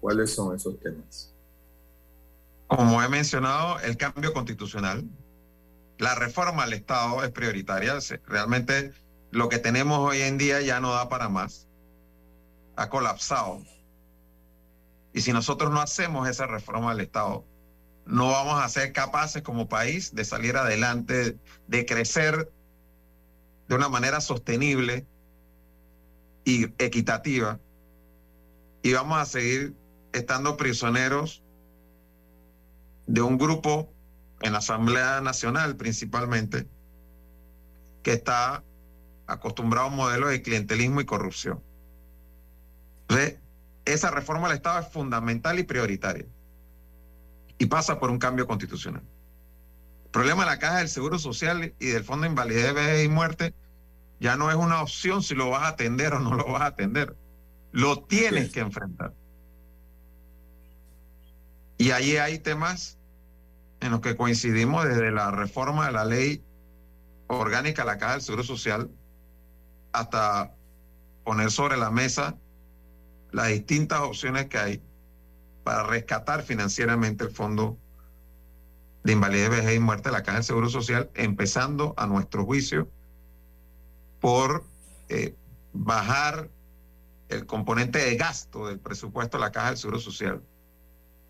[0.00, 1.32] ¿Cuáles son esos temas?
[2.66, 5.04] Como he mencionado, el cambio constitucional,
[5.98, 7.98] la reforma al Estado es prioritaria.
[8.26, 8.92] Realmente
[9.30, 11.68] lo que tenemos hoy en día ya no da para más.
[12.76, 13.62] Ha colapsado.
[15.12, 17.44] Y si nosotros no hacemos esa reforma al Estado,
[18.10, 22.52] no vamos a ser capaces como país de salir adelante, de crecer
[23.68, 25.06] de una manera sostenible
[26.44, 27.60] y equitativa.
[28.82, 29.76] Y vamos a seguir
[30.12, 31.44] estando prisioneros
[33.06, 33.92] de un grupo
[34.40, 36.66] en la Asamblea Nacional principalmente,
[38.02, 38.64] que está
[39.28, 41.62] acostumbrado a un modelo de clientelismo y corrupción.
[43.02, 43.38] Entonces,
[43.84, 46.26] esa reforma del Estado es fundamental y prioritaria
[47.60, 49.02] y pasa por un cambio constitucional.
[50.06, 53.08] El problema de la caja del Seguro Social y del Fondo de Invalidez, Vejez y
[53.08, 53.54] Muerte
[54.18, 56.66] ya no es una opción si lo vas a atender o no lo vas a
[56.66, 57.14] atender.
[57.70, 59.12] Lo tienes que enfrentar.
[61.76, 62.98] Y ahí hay temas
[63.80, 66.42] en los que coincidimos desde la reforma de la ley
[67.26, 68.90] orgánica a la Caja del Seguro Social
[69.92, 70.54] hasta
[71.24, 72.38] poner sobre la mesa
[73.32, 74.82] las distintas opciones que hay
[75.62, 77.78] para rescatar financieramente el fondo
[79.02, 82.88] de invalidez, vejez y muerte de la Caja del Seguro Social, empezando a nuestro juicio
[84.20, 84.64] por
[85.08, 85.34] eh,
[85.72, 86.50] bajar
[87.28, 90.42] el componente de gasto del presupuesto de la Caja del Seguro Social,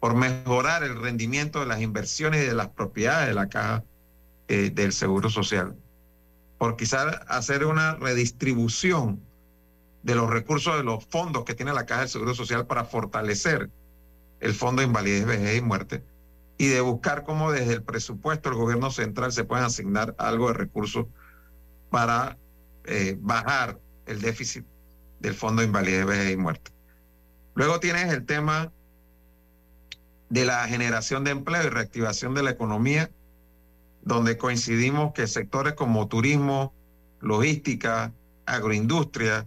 [0.01, 3.85] por mejorar el rendimiento de las inversiones y de las propiedades de la Caja
[4.49, 5.77] eh, del Seguro Social,
[6.59, 9.21] por quizás hacer una redistribución
[10.03, 13.71] de los recursos de los fondos que tiene la Caja del Seguro Social para fortalecer
[14.41, 16.05] el Fondo de Invalidez, Vejez y Muerte
[16.59, 20.55] y de buscar cómo desde el presupuesto del gobierno central se pueden asignar algo de
[20.55, 21.07] recursos
[21.89, 22.37] para
[22.85, 24.67] eh, bajar el déficit
[25.21, 26.71] del Fondo de Invalidez, Vejez y Muerte.
[27.55, 28.73] Luego tienes el tema
[30.29, 33.11] de la generación de empleo y reactivación de la economía,
[34.03, 36.75] donde coincidimos que sectores como turismo,
[37.21, 38.13] logística,
[38.47, 39.47] agroindustria,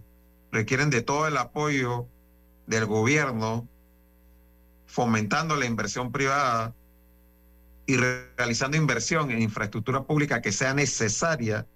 [0.52, 2.08] requieren de todo el apoyo
[2.66, 3.68] del gobierno,
[4.94, 6.72] fomentando la inversión privada
[7.84, 11.66] y realizando inversión en infraestructura pública que sea necesaria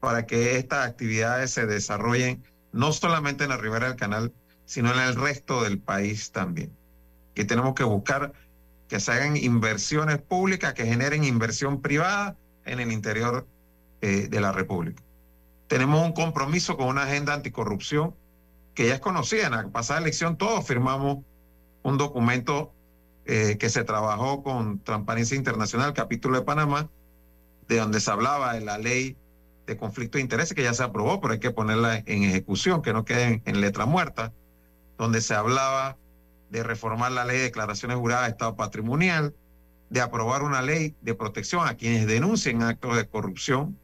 [0.00, 2.42] para que estas actividades se desarrollen
[2.72, 4.32] no solamente en la ribera del canal,
[4.64, 6.76] sino en el resto del país también.
[7.36, 8.32] Que tenemos que buscar
[8.88, 13.46] que se hagan inversiones públicas que generen inversión privada en el interior
[14.00, 15.00] eh, de la República.
[15.68, 18.16] Tenemos un compromiso con una agenda anticorrupción
[18.74, 19.46] que ya es conocida.
[19.46, 21.18] En la pasada elección todos firmamos
[21.82, 22.72] un documento
[23.24, 26.88] eh, que se trabajó con Transparencia Internacional, capítulo de Panamá,
[27.68, 29.16] de donde se hablaba de la ley
[29.66, 32.94] de conflicto de intereses que ya se aprobó, pero hay que ponerla en ejecución, que
[32.94, 34.32] no quede en, letra muerta,
[34.96, 35.98] donde se hablaba
[36.48, 39.34] de reformar la ley de declaraciones juradas de Estado patrimonial,
[39.90, 43.78] de aprobar una ley de protección a quienes denuncien actos de corrupción,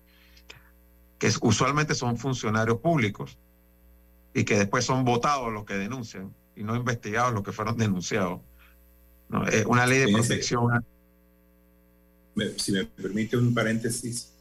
[1.19, 3.39] que usualmente son funcionarios públicos
[4.33, 8.41] y que después son votados los que denuncian y no investigados los que fueron denunciados.
[9.67, 10.85] una ley de protección.
[12.57, 14.33] si me permite un paréntesis,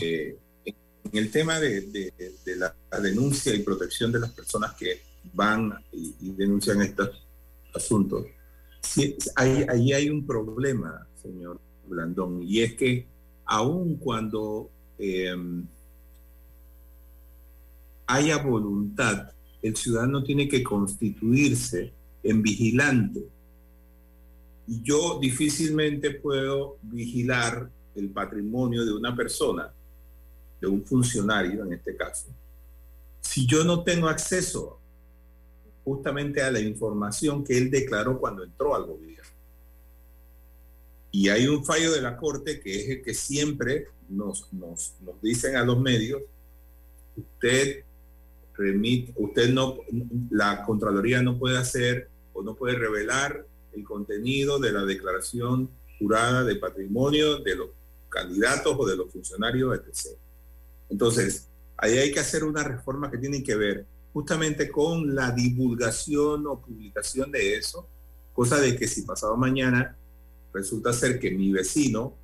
[0.00, 0.74] eh, en
[1.12, 2.12] el tema de,
[2.56, 7.22] la, denuncia y protección de las personas que van y, denuncian estos
[7.74, 8.26] asuntos,
[8.80, 13.06] sí, ahí hay un problema, señor Blandón, y es que
[13.44, 15.66] aun cuando em,
[18.06, 19.32] haya voluntad,
[19.66, 23.24] el ciudadano tiene que constituirse en vigilante.
[24.66, 29.72] Yo difícilmente puedo vigilar el patrimonio de una persona
[30.60, 32.28] de un funcionario en este caso,
[33.20, 34.78] si yo no tengo acceso
[35.84, 39.22] justamente a la información que él declaró cuando entró al gobierno.
[41.12, 45.56] Y hay un fallo de la Corte que es el que siempre nos, nos dicen
[45.56, 46.22] a los medios,
[47.16, 47.85] usted
[48.56, 49.78] remite, usted no,
[50.30, 56.44] la Contraloría no puede hacer o no puede revelar el contenido de la declaración jurada
[56.44, 57.68] de patrimonio de los
[58.08, 60.16] candidatos o de los funcionarios, etc.
[60.88, 66.46] Entonces, ahí hay que hacer una reforma que tiene que ver justamente con la divulgación
[66.46, 67.86] o publicación de eso,
[68.32, 69.96] cosa de que si pasado mañana
[70.54, 72.14] resulta ser que mi vecino,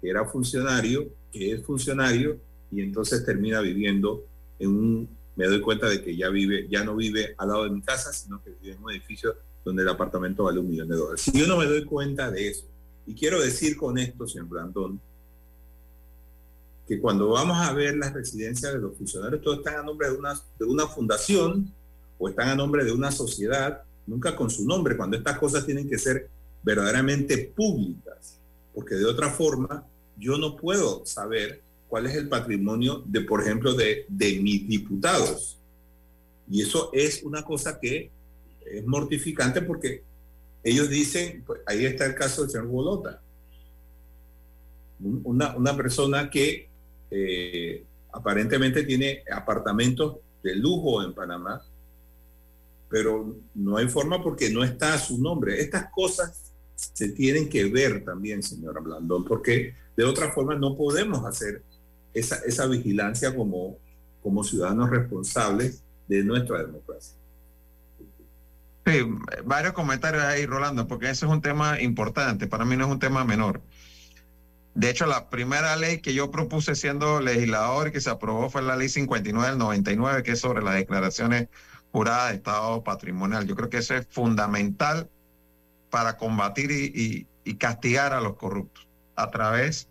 [0.00, 2.38] que era funcionario, que es funcionario,
[2.70, 4.24] y entonces termina viviendo
[4.58, 7.70] en un, me doy cuenta de que ya vive, ya no vive al lado de
[7.70, 10.96] mi casa, sino que vive en un edificio donde el apartamento vale un millón de
[10.96, 11.22] dólares.
[11.22, 12.64] Si yo no me doy cuenta de eso,
[13.06, 15.00] y quiero decir con esto, señor Brandón,
[16.86, 20.16] que cuando vamos a ver las residencias de los funcionarios, todos están a nombre de
[20.16, 21.72] una, de una fundación
[22.18, 25.88] o están a nombre de una sociedad, nunca con su nombre, cuando estas cosas tienen
[25.88, 26.28] que ser
[26.62, 28.38] verdaderamente públicas,
[28.74, 29.86] porque de otra forma
[30.16, 31.63] yo no puedo saber
[31.94, 35.60] cuál es el patrimonio de, por ejemplo, de, de mis diputados.
[36.50, 38.10] Y eso es una cosa que
[38.66, 40.02] es mortificante porque
[40.64, 43.22] ellos dicen, pues ahí está el caso del señor Bolota,
[44.98, 46.68] una, una persona que
[47.12, 51.64] eh, aparentemente tiene apartamentos de lujo en Panamá,
[52.90, 55.60] pero no hay forma porque no está a su nombre.
[55.60, 61.24] Estas cosas se tienen que ver también, señora Blandón, porque de otra forma no podemos
[61.24, 61.62] hacer
[62.14, 63.78] esa, esa vigilancia como,
[64.22, 67.16] como ciudadanos responsables de nuestra democracia.
[68.86, 69.00] Sí,
[69.44, 72.98] varios comentarios ahí, Rolando, porque ese es un tema importante, para mí no es un
[72.98, 73.62] tema menor.
[74.74, 78.60] De hecho, la primera ley que yo propuse siendo legislador y que se aprobó fue
[78.60, 81.48] la ley 59 del 99, que es sobre las declaraciones
[81.92, 83.46] juradas de Estado patrimonial.
[83.46, 85.08] Yo creo que eso es fundamental
[85.90, 89.88] para combatir y, castigar a los corruptos a través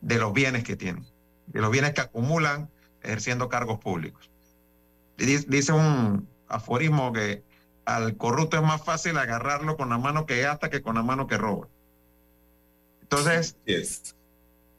[0.00, 1.04] de los bienes que tienen,
[1.46, 2.70] de los bienes que acumulan
[3.02, 4.30] ejerciendo cargos públicos.
[5.16, 7.42] dice un aforismo que
[7.84, 11.26] al corrupto es más fácil agarrarlo con la mano que gasta que con la mano
[11.26, 11.68] que roba.
[13.02, 13.56] Entonces,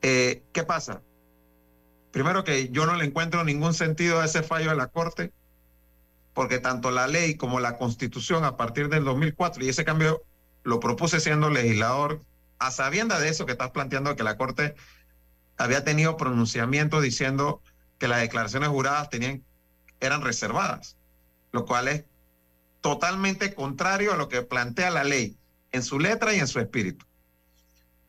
[0.01, 1.01] eh, ¿qué pasa?
[2.11, 5.31] Primero que yo no le encuentro ningún sentido a ese fallo de la Corte,
[6.33, 10.23] porque tanto la ley como la Constitución a partir del 2004, y ese cambio
[10.63, 12.21] lo propuse siendo legislador,
[12.59, 14.75] a sabienda de eso que estás planteando, que la Corte
[15.57, 17.61] había tenido pronunciamiento diciendo
[17.97, 19.43] que las declaraciones juradas tenían,
[19.99, 20.97] eran reservadas,
[21.51, 22.05] lo cual es
[22.81, 25.37] totalmente contrario a lo que plantea la ley
[25.71, 27.05] en su letra y en su espíritu.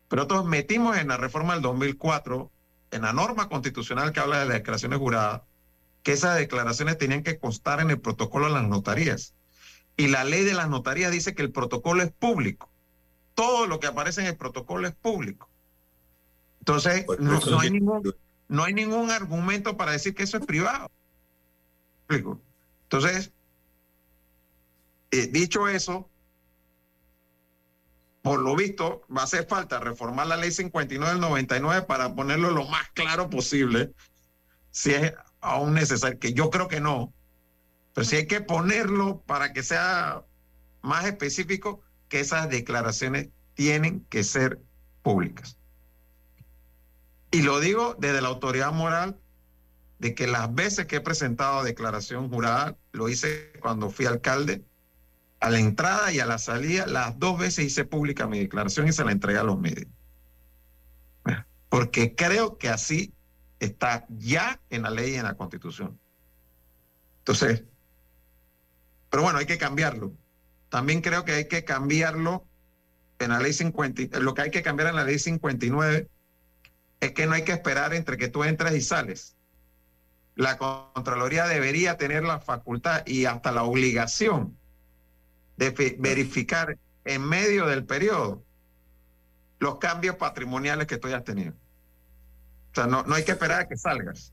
[0.09, 2.51] Pero nosotros metimos en la reforma del 2004,
[2.90, 5.42] en la norma constitucional que habla de las declaraciones juradas,
[6.03, 9.34] que esas declaraciones tenían que constar en el protocolo de las notarías.
[9.97, 12.70] Y la ley de las notarías dice que el protocolo es público.
[13.34, 15.49] Todo lo que aparece en el protocolo es público.
[16.65, 18.15] Entonces, pues, no, hay ningún,
[18.49, 20.91] no, hay ningún, argumento para decir que eso es privado.
[22.09, 23.33] Entonces,
[25.11, 26.09] eh, dicho eso,
[28.23, 32.51] por lo visto, va a hacer falta reformar la ley 59 del 99 para ponerlo
[32.51, 33.93] lo más claro posible,
[34.71, 35.12] si es
[35.43, 37.12] aún necesario, que yo creo que no,
[37.93, 40.23] pero si hay que ponerlo para que sea
[40.81, 44.62] más específico, que esas declaraciones tienen que ser
[45.03, 45.59] públicas.
[47.35, 49.18] Y lo digo desde la autoridad moral
[49.99, 54.64] de que las veces que he presentado declaración jurada, lo hice cuando fui alcalde,
[55.41, 58.93] a la entrada y a la salida, las dos veces hice pública mi declaración y
[58.93, 59.89] se la entregué a los medios.
[61.68, 63.12] Porque creo que así
[63.59, 65.99] está ya en la ley y en la constitución.
[67.18, 67.64] Entonces,
[69.11, 70.12] pero bueno, hay que cambiarlo.
[70.68, 72.47] También creo que hay que cambiarlo
[73.18, 76.09] en la ley 50, lo que hay que cambiar en la ley 59
[77.05, 79.36] es que no hay que esperar entre que tú entras y sales.
[80.36, 84.57] La Contraloría debería tener la facultad y hasta la obligación
[85.57, 88.42] de verificar en medio del periodo
[89.59, 91.52] los cambios patrimoniales que tú hayas tenido.
[91.52, 94.32] O sea, no, no hay que esperar a que salgas.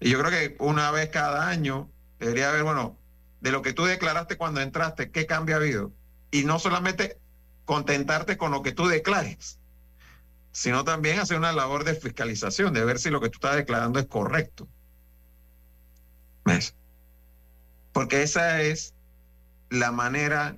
[0.00, 2.98] Y yo creo que una vez cada año debería haber, bueno,
[3.40, 5.92] de lo que tú declaraste cuando entraste, qué cambio ha habido.
[6.30, 7.18] Y no solamente
[7.64, 9.58] contentarte con lo que tú declares,
[10.56, 13.98] sino también hacer una labor de fiscalización, de ver si lo que tú estás declarando
[13.98, 14.66] es correcto.
[16.46, 16.74] ¿Ves?
[17.92, 18.94] Porque esa es
[19.68, 20.56] la manera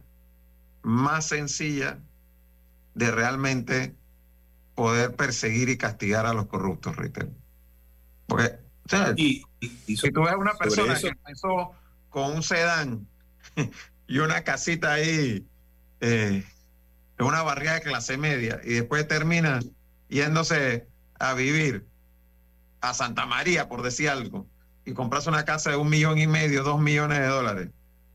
[0.82, 1.98] más sencilla
[2.94, 3.92] de realmente
[4.76, 7.30] poder perseguir y castigar a los corruptos, Ritter.
[8.28, 8.56] Porque,
[9.16, 9.44] y,
[9.96, 11.74] si tú ves una persona que empezó
[12.08, 13.04] con un sedán
[14.06, 15.44] y una casita ahí,
[16.00, 16.44] eh,
[17.18, 19.58] en una barriga de clase media, y después termina
[20.08, 20.86] yéndose
[21.18, 21.86] a vivir
[22.80, 24.46] a Santa María, por decir algo,
[24.84, 27.68] y compras una casa de un millón y medio, dos millones de dólares,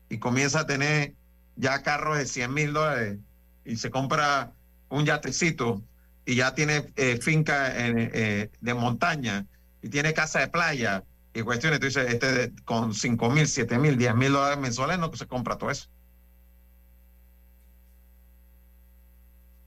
[0.08, 1.14] y comienza a tener
[1.56, 3.18] ya carros de 100 mil dólares,
[3.64, 4.52] y se compra
[4.88, 5.82] un yatecito,
[6.26, 9.46] y ya tiene eh, finca eh, de montaña,
[9.82, 13.98] y tiene casa de playa, y cuestiones, tú dices, este con 5 mil, 7 mil,
[13.98, 15.88] 10 mil dólares mensuales, no se compra todo eso.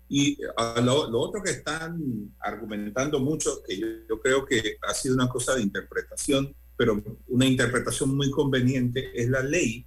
[0.09, 5.27] Y ah, lo, otro que están argumentando mucho, que yo, creo que ha sido una
[5.27, 9.85] cosa de interpretación, pero una interpretación muy conveniente, es la ley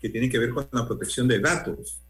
[0.00, 2.00] que tiene que ver con la protección de datos.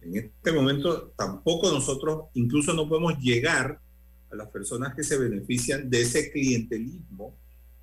[0.00, 3.78] En este momento tampoco nosotros incluso no podemos llegar
[4.30, 7.34] a las personas que se benefician de ese clientelismo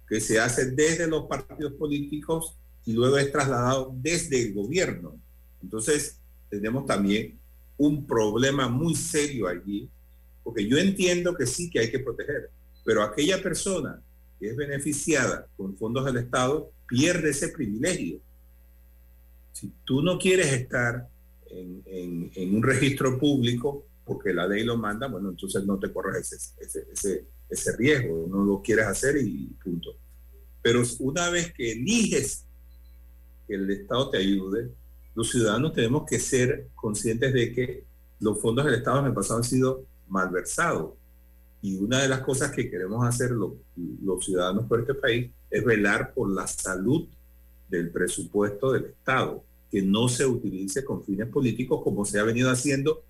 [0.07, 2.55] que se hace desde los partidos políticos
[2.85, 5.15] y luego es trasladado desde el gobierno.
[5.61, 7.39] Entonces, tenemos también
[7.77, 9.89] un problema muy serio allí,
[10.43, 12.49] porque yo entiendo que sí que hay que proteger,
[12.83, 14.01] pero aquella persona
[14.39, 18.19] que es beneficiada con fondos del Estado pierde ese privilegio.
[19.53, 21.07] Si tú no quieres estar
[21.49, 26.85] en, un registro público porque la ley lo manda, bueno, entonces no te corres ese,
[26.91, 29.95] ese, ese riesgo, no lo quieres hacer y punto.
[30.61, 32.45] Pero una vez que eliges
[33.47, 34.71] que el Estado te ayude,
[35.15, 37.83] los ciudadanos tenemos que ser conscientes de que
[38.19, 40.93] los fondos del Estado en el pasado han sido malversados.
[41.61, 43.53] Y una de las cosas que queremos hacer los
[44.25, 47.07] ciudadanos por este país es velar por la salud
[47.69, 52.49] del presupuesto del Estado, que no se utilice con fines políticos como se ha venido
[52.49, 53.03] haciendo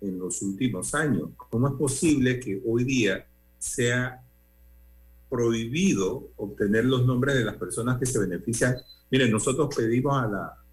[0.00, 1.30] en los últimos años.
[1.36, 3.26] ¿Cómo es posible que hoy día
[3.58, 4.22] sea
[5.30, 8.76] prohibido obtener los nombres de las personas que se benefician?
[9.10, 10.63] Miren, nosotros pedimos a la,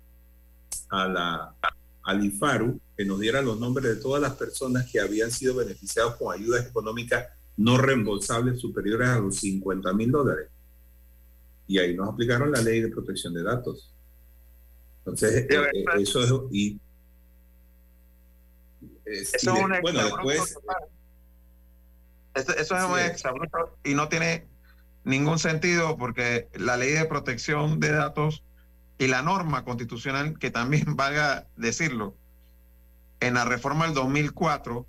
[0.92, 1.56] a la,
[2.04, 6.16] al IFARU que nos diera los nombres de todas las personas que habían sido beneficiados
[6.18, 7.28] con ayudas económicas
[7.58, 10.50] no reembolsables superiores a los 50 mil dólares.
[11.68, 13.94] y ahí nos aplicaron la ley de protección de datos.
[15.00, 16.32] Entonces, eh, eso es...
[16.52, 16.80] Y,
[19.06, 20.58] eso es bueno, después...
[22.34, 24.48] Eso, es un exabrupto y no tiene
[25.04, 28.44] ningún sentido porque la ley de protección de datos
[29.02, 32.16] y la norma constitucional, que también valga decirlo,
[33.20, 34.86] en la reforma del 2004,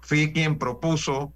[0.00, 1.32] fui quien propuso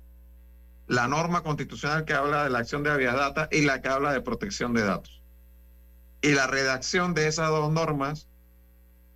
[0.87, 4.21] la norma constitucional que habla de la acción de Data y la que habla de
[4.21, 5.23] protección de datos.
[6.21, 8.29] Y la redacción de esas dos normas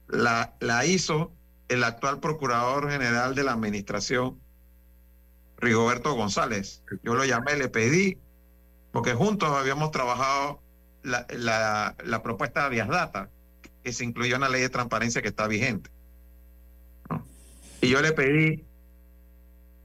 [0.08, 1.30] la, la hizo
[1.68, 4.40] el actual Procurador General de la Administración,
[5.58, 6.82] Rigoberto González.
[7.02, 8.18] Yo lo llamé, le pedí,
[8.92, 10.62] porque juntos habíamos trabajado
[11.02, 13.30] la, la, la propuesta de Avias Data,
[13.82, 15.90] que se incluyó en la ley de transparencia que está vigente.
[17.80, 18.64] Y yo le pedí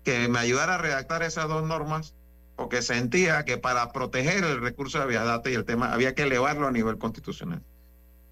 [0.04, 2.14] que me ayudara a redactar esas dos normas
[2.56, 6.68] porque sentía que para proteger el recurso de Aviadata y el tema había que elevarlo
[6.68, 7.62] a nivel constitucional.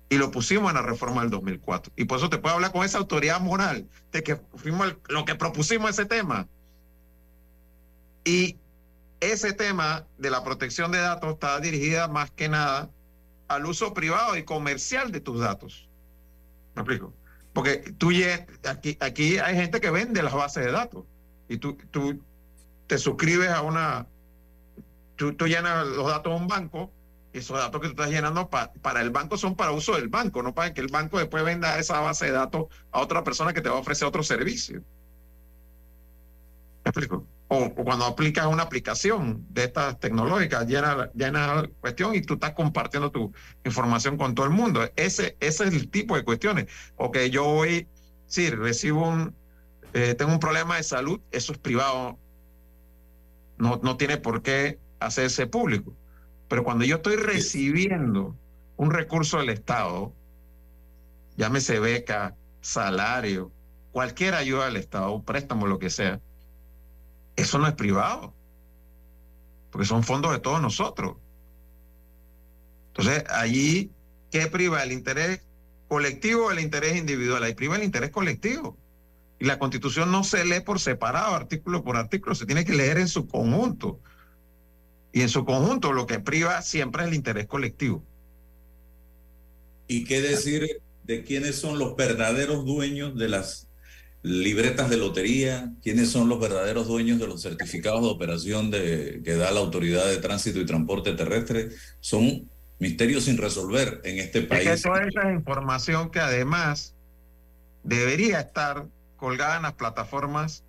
[0.10, 1.94] Y lo pusimos en la reforma del 2004.
[1.96, 5.36] Y por eso te puedo hablar con esa autoridad moral de que fuimos lo que
[5.36, 6.48] propusimos ese tema.
[8.24, 8.58] Y
[9.20, 12.90] ese tema de la protección de datos está dirigida más que nada
[13.48, 15.90] al uso privado y comercial de tus datos.
[16.76, 17.14] ¿Me explico?
[17.54, 18.12] Porque tú
[18.68, 21.06] aquí, aquí hay gente que vende las bases de datos
[21.48, 22.22] y tú, tú
[22.88, 24.08] te suscribes a una,
[25.16, 26.92] tú, tú llenas los datos de un banco,
[27.34, 30.42] y esos datos que tú estás llenando para el banco son para uso del banco,
[30.42, 33.62] no para que el banco después venda esa base de datos a otra persona que
[33.62, 34.82] te va a ofrecer otro servicio.
[36.84, 37.28] ¿Me explico?
[37.48, 42.54] O, cuando aplicas una aplicación de estas tecnológicas, llena, llena la cuestión y tú estás
[42.54, 43.32] compartiendo tu
[43.64, 44.90] información con todo el mundo.
[44.96, 46.68] Ese, ese es el tipo de cuestiones.
[46.96, 47.88] O que yo voy,
[48.26, 49.36] sí, recibo un,
[49.94, 52.18] eh, tengo un problema de salud, eso es privado,
[53.58, 55.96] no, no tiene por qué hacerse público.
[56.48, 58.36] Pero cuando yo estoy recibiendo
[58.78, 60.14] un recurso del Estado,
[61.38, 63.52] llámese beca, salario,
[63.92, 66.20] cualquier ayuda del Estado, un préstamo, lo que sea,
[67.36, 68.34] eso no es privado,
[69.72, 71.18] porque son fondos de todos nosotros.
[72.88, 73.92] Entonces, allí,
[74.32, 74.84] ¿qué priva?
[74.84, 75.42] ¿El interés
[75.88, 77.44] colectivo o el interés individual?
[77.44, 78.78] Ahí priva el interés colectivo.
[79.38, 82.98] Y la constitución no se lee por separado, artículo por artículo, se tiene que leer
[82.98, 84.00] en su conjunto.
[85.12, 88.04] Y en su conjunto lo que priva siempre es el interés colectivo.
[89.88, 93.68] ¿Y qué decir de quiénes son los verdaderos dueños de las
[94.26, 95.72] libretas de lotería?
[95.84, 100.08] ¿Quiénes son los verdaderos dueños de los certificados de operación de, que da la Autoridad
[100.08, 101.70] de Tránsito y Transporte Terrestre?
[102.00, 102.50] Son
[102.80, 104.68] misterios sin resolver en este país.
[104.68, 106.96] Es que toda esa información que además
[107.84, 110.64] debería estar colgada en las plataformas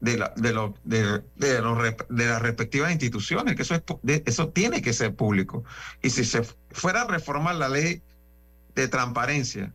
[0.00, 3.82] de, la, de, lo, de, de, de, las respectivas instituciones, que eso, es,
[4.26, 5.62] eso tiene que ser público.
[6.02, 6.42] Y si se
[6.72, 8.02] fuera a reformar la ley
[8.74, 9.72] de transparencia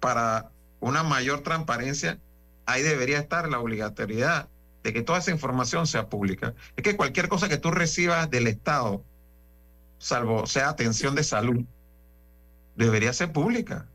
[0.00, 0.50] para
[0.84, 2.18] una mayor transparencia,
[2.66, 4.48] ahí debería estar la obligatoriedad
[4.82, 6.54] de que toda esa información sea pública.
[6.76, 9.02] Es que cualquier cosa que tú recibas del Estado,
[9.98, 11.64] salvo sea atención de salud,
[12.76, 13.86] debería ser pública.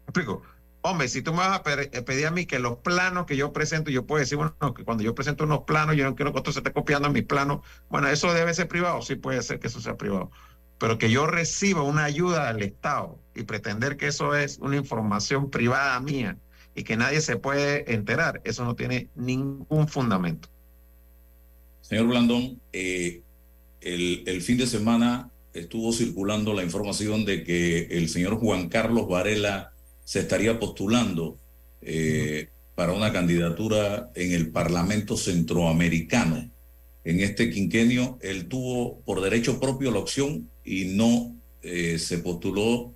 [0.00, 0.42] ¿Me explico?
[0.82, 3.52] Hombre, si tú me vas a eh, pedir a mí que los planos que yo
[3.52, 6.40] presento, yo puedo decir, bueno, que cuando yo presento unos planos, yo no quiero que
[6.40, 7.60] otro se esté copiando mis planos.
[7.88, 10.32] Bueno, eso debe ser privado, sí puede ser que eso sea privado.
[10.78, 15.50] Pero que yo reciba una ayuda del Estado y pretender que eso es una información
[15.50, 16.36] privada mía
[16.74, 20.48] y que nadie se puede enterar, eso no tiene ningún fundamento.
[21.80, 23.22] Señor Blandón, eh,
[23.80, 29.08] el, el fin de semana estuvo circulando la información de que el señor Juan Carlos
[29.08, 29.72] Varela
[30.04, 31.38] se estaría postulando
[31.80, 36.50] eh, para una candidatura en el Parlamento Centroamericano.
[37.04, 42.94] En este quinquenio, él tuvo por derecho propio la opción y no eh, se postuló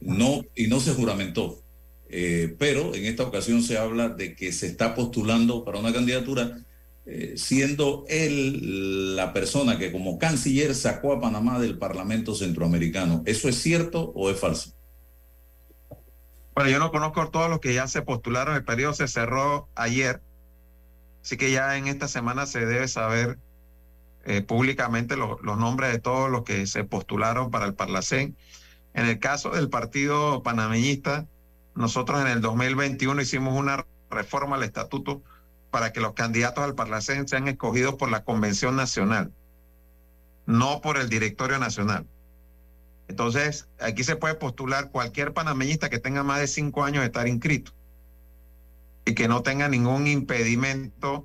[0.00, 1.60] no, y no se juramentó.
[2.10, 6.58] Eh, pero en esta ocasión se habla de que se está postulando para una candidatura,
[7.36, 13.22] siendo él la persona que como canciller sacó a Panamá del Parlamento Centroamericano.
[13.24, 14.72] ¿Eso es cierto o es falso?
[16.58, 20.20] Bueno, yo no conozco todos los que ya se postularon, el periodo se cerró ayer,
[21.22, 23.38] así que ya en esta semana se debe saber
[24.24, 28.36] eh, públicamente los nombres de todos los que se postularon para el Parlacén.
[28.98, 31.24] En el caso del partido panameñista,
[31.76, 35.22] nosotros en el 2021 hicimos una reforma al estatuto
[35.70, 39.32] para que los candidatos al Parlacén sean escogidos por la Convención Nacional,
[40.46, 42.08] no por el Directorio Nacional.
[43.06, 47.28] Entonces, aquí se puede postular cualquier panameñista que tenga más de cinco años de estar
[47.28, 47.70] inscrito
[49.04, 51.24] y que no tenga ningún impedimento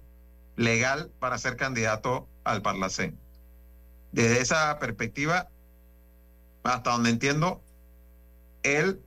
[0.58, 3.18] legal para ser candidato al Parlacén.
[4.12, 5.50] Desde esa perspectiva,
[6.64, 7.63] hasta donde entiendo,
[8.64, 9.02] él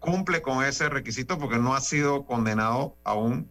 [0.00, 3.50] cumple con ese requisito porque no ha sido condenado aún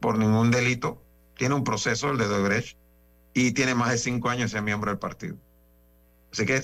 [0.00, 1.02] por ningún delito.
[1.36, 2.76] Tiene un proceso, el de Debrecht,
[3.32, 5.36] y tiene más de cinco años de miembro del partido.
[6.32, 6.60] Así que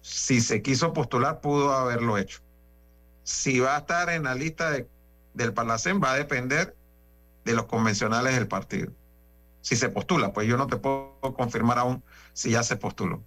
[0.00, 2.40] si se quiso postular, pudo haberlo hecho.
[3.22, 4.88] Si va a estar en la lista de,
[5.34, 6.74] del Parlacén, va a depender
[7.44, 8.90] de los convencionales del partido.
[9.60, 13.22] Si se postula, pues yo no te puedo confirmar aún si ya se postuló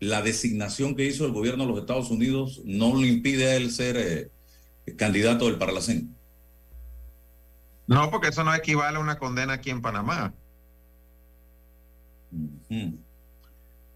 [0.00, 3.70] la designación que hizo el gobierno de los Estados Unidos no le impide a él
[3.70, 4.30] ser eh,
[4.96, 6.16] candidato del Parlacén.
[7.86, 10.32] No, porque eso no equivale a una condena aquí en Panamá.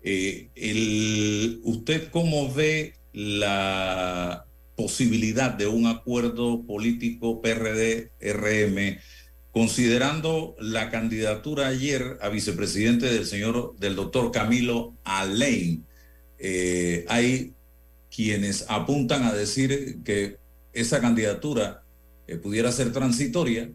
[0.02, 4.44] Eh, ¿Usted cómo ve la
[4.76, 8.98] posibilidad de un acuerdo político PRD-RM,
[9.52, 15.86] considerando la candidatura ayer a vicepresidente del señor, del doctor Camilo Alain?
[16.46, 17.54] Eh, hay
[18.14, 20.36] quienes apuntan a decir que
[20.74, 21.84] esa candidatura
[22.26, 23.72] eh, pudiera ser transitoria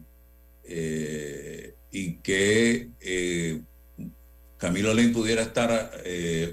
[0.62, 2.90] eh, y que
[4.56, 6.00] Camilo Lane pudiera estar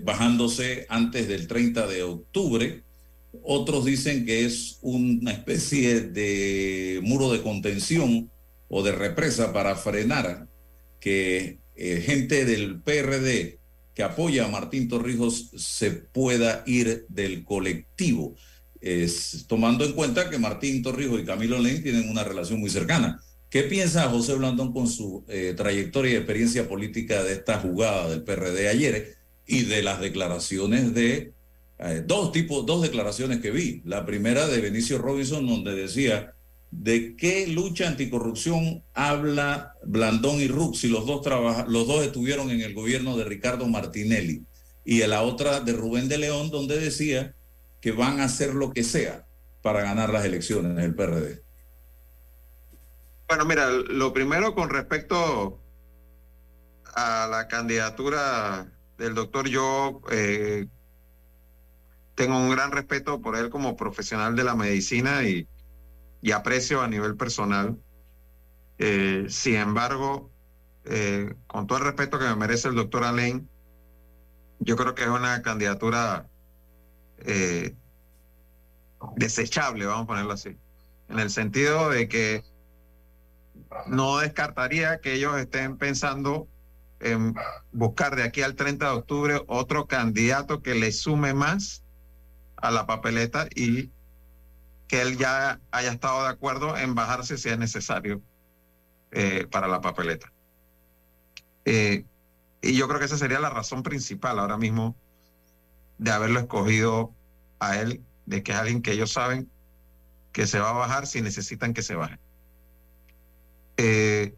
[0.01, 2.81] bajándose antes del 30 de octubre.
[3.43, 8.31] Otros dicen que es una especie de muro de contención
[8.69, 10.47] o de represa para frenar
[10.99, 13.56] que gente del PRD
[13.97, 18.35] que apoya a Martín Torrijos se pueda ir del colectivo,
[19.47, 23.19] tomando en cuenta que Martín Torrijos y Camilo Lane tienen una relación muy cercana.
[23.49, 28.21] ¿Qué piensa José Blandón con su eh, trayectoria y experiencia política de esta jugada del
[28.21, 29.15] PRD ayer
[29.47, 31.33] y de las declaraciones de
[31.79, 33.81] eh, dos tipos, dos declaraciones que vi?
[33.83, 36.35] La primera de Benicio Robinson, donde decía
[36.77, 41.25] ¿De qué lucha anticorrupción habla Blandón y Rux si los dos,
[41.67, 44.45] los dos estuvieron en el gobierno de Ricardo Martinelli?
[44.85, 47.35] Y en la otra de Rubén de León, donde decía
[47.81, 49.25] que van a hacer lo que sea
[49.63, 51.41] para ganar las elecciones en el PRD.
[53.27, 55.59] Bueno, mira, lo primero con respecto
[56.93, 60.67] a la candidatura del doctor, yo eh,
[62.13, 65.47] tengo un gran respeto por él como profesional de la medicina y
[66.21, 67.77] y aprecio a nivel personal.
[68.77, 70.31] Eh, sin embargo,
[70.85, 73.49] eh, con todo el respeto que me merece el doctor Alain,
[74.59, 76.27] yo creo que es una candidatura
[77.19, 77.75] eh,
[79.15, 80.57] desechable, vamos a ponerlo así,
[81.09, 82.43] en el sentido de que
[83.87, 86.47] no descartaría que ellos estén pensando
[86.99, 87.35] en
[87.71, 91.83] buscar de aquí al 30 de octubre otro candidato que le sume más
[92.55, 93.91] a la papeleta y
[94.87, 98.21] que él ya haya estado de acuerdo en bajarse si es necesario
[99.11, 100.31] eh, para la papeleta.
[101.65, 102.05] Eh,
[102.61, 104.95] y yo creo que esa sería la razón principal ahora mismo
[105.97, 107.13] de haberlo escogido
[107.59, 109.49] a él, de que es alguien que ellos saben
[110.31, 112.19] que se va a bajar si necesitan que se baje.
[113.77, 114.35] Eh,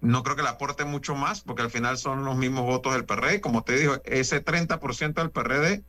[0.00, 3.04] no creo que le aporte mucho más, porque al final son los mismos votos del
[3.04, 3.40] PRD.
[3.40, 5.84] Como te digo, ese 30% del PRD,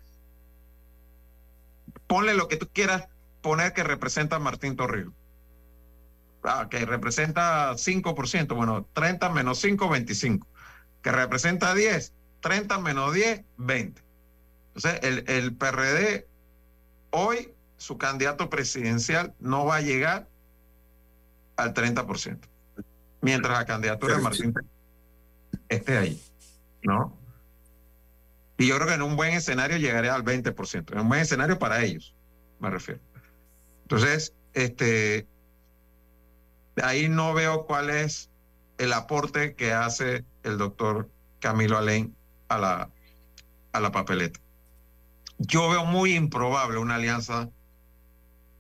[2.08, 3.08] ponle lo que tú quieras
[3.42, 5.14] poner que representa a Martín Torrijos.
[6.44, 10.48] Ah, que representa 5%, bueno, 30 menos 5, 25.
[11.02, 14.02] Que representa 10, 30 menos 10, 20.
[14.76, 16.28] Entonces, el, el PRD
[17.12, 20.28] hoy, su candidato presidencial no va a llegar
[21.56, 22.40] al 30%,
[23.22, 24.54] mientras la candidatura de Martín
[25.68, 26.22] esté ahí,
[26.84, 27.18] ¿no?
[28.58, 31.60] Y yo creo que en un buen escenario llegaría al 20%, en un buen escenario
[31.60, 32.16] para ellos,
[32.60, 33.02] me refiero.
[33.90, 35.28] Entonces, este,
[36.84, 38.30] ahí no veo cuál es
[38.78, 41.10] el aporte que hace el doctor
[41.40, 42.16] Camilo Alain
[42.50, 42.92] a la,
[43.72, 44.40] a la papeleta.
[45.40, 47.50] Yo veo muy improbable una alianza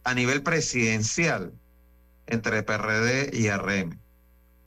[0.03, 1.53] a nivel presidencial
[2.25, 3.99] entre PRD y RM,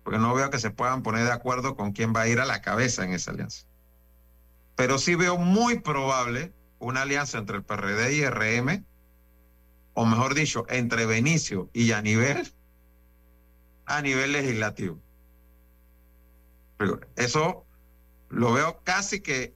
[0.04, 2.46] porque no veo que se puedan poner de acuerdo con quién va a ir a
[2.46, 3.66] la cabeza en esa alianza.
[4.76, 8.86] Pero sí veo muy probable una alianza entre el PRD y RM
[9.94, 12.50] o mejor dicho, entre Benicio y Yanivel
[13.86, 15.00] a nivel legislativo.
[16.76, 17.66] Pero eso
[18.28, 19.54] lo veo casi que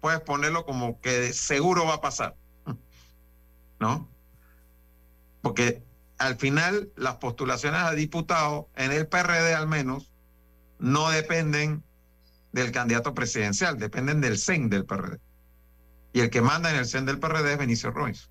[0.00, 2.36] puedes ponerlo como que seguro va a pasar.
[3.80, 4.10] ¿No?
[5.40, 5.82] Porque
[6.18, 10.12] al final las postulaciones a diputados en el PRD al menos
[10.78, 11.82] no dependen
[12.52, 15.18] del candidato presidencial, dependen del CEN del PRD.
[16.12, 18.28] Y el que manda en el CEN del PRD es Benicio Royce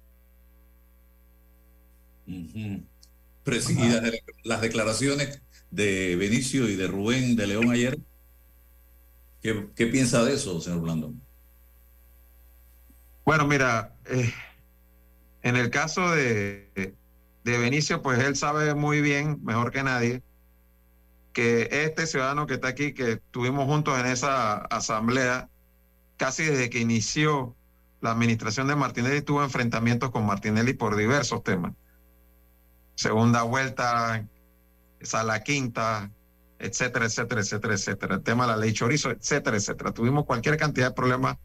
[4.44, 7.98] las declaraciones de Benicio y de Rubén de León ayer?
[9.42, 11.22] ¿Qué, qué piensa de eso, señor Blandón?
[13.26, 14.34] Bueno, mira, eh,
[15.42, 16.96] en el caso de,
[17.44, 20.22] de Benicio, pues él sabe muy bien, mejor que nadie,
[21.34, 25.50] que este ciudadano que está aquí, que estuvimos juntos en esa asamblea,
[26.18, 27.56] casi desde que inició
[28.02, 31.74] la administración de Martinelli, tuvo enfrentamientos con Martinelli por diversos temas.
[32.96, 34.26] Segunda vuelta,
[35.02, 36.12] sala quinta,
[36.60, 38.16] etcétera, etcétera, etcétera, etcétera.
[38.16, 39.92] El tema de la ley chorizo, etcétera, etcétera.
[39.92, 41.38] Tuvimos cualquier cantidad de problemas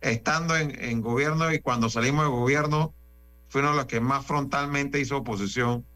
[0.00, 2.94] estando en, en gobierno y cuando salimos de gobierno
[3.48, 5.86] fue uno de los que más frontalmente hizo oposición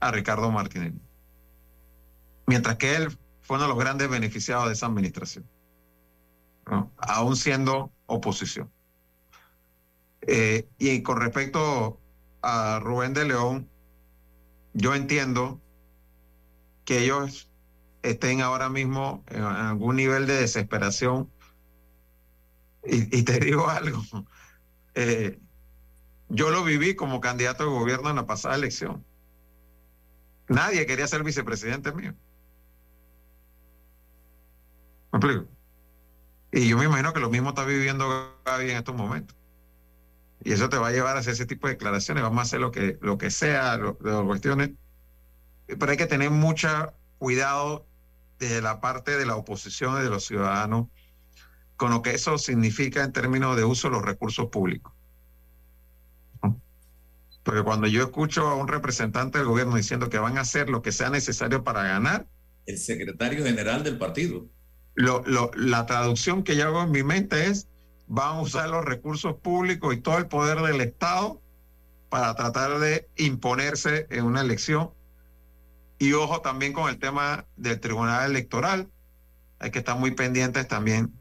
[0.00, 1.00] a Ricardo Martinelli.
[2.46, 5.46] Mientras que él fue uno de los grandes beneficiados de esa administración,
[6.96, 8.70] aún siendo oposición.
[10.22, 12.00] Eh, y con respecto
[12.42, 13.70] a Rubén de León,
[14.76, 15.62] yo entiendo
[16.84, 17.50] que ellos
[18.02, 21.32] estén ahora mismo en algún nivel de desesperación.
[22.84, 24.02] Y, te digo algo,
[24.94, 25.40] eh,
[26.28, 29.04] yo lo viví como candidato de gobierno en la pasada elección.
[30.48, 32.14] Nadie quería ser vicepresidente mío.
[35.10, 35.48] ¿Me explico?
[36.52, 39.36] Y yo me imagino que lo mismo está viviendo Gaby en estos momentos.
[40.44, 42.22] Y eso te va a llevar a hacer ese tipo de declaraciones.
[42.22, 44.70] Vamos a hacer lo que, lo que sea, lo, las cuestiones.
[45.66, 46.68] Pero hay que tener mucho
[47.18, 47.86] cuidado
[48.38, 50.86] desde la parte de la oposición y de los ciudadanos
[51.76, 54.92] con lo que eso significa en términos de uso de los recursos públicos.
[57.42, 60.82] Porque cuando yo escucho a un representante del gobierno diciendo que van a hacer lo
[60.82, 62.26] que sea necesario para ganar.
[62.66, 64.46] El secretario general del partido.
[64.94, 67.68] Lo, lo, la traducción que yo hago en mi mente es,
[68.06, 71.40] van a usar los recursos públicos y todo el poder del Estado
[72.08, 74.90] para tratar de imponerse en una elección.
[75.98, 78.88] Y ojo también con el tema del Tribunal Electoral.
[79.58, 81.12] Hay que estar muy pendientes también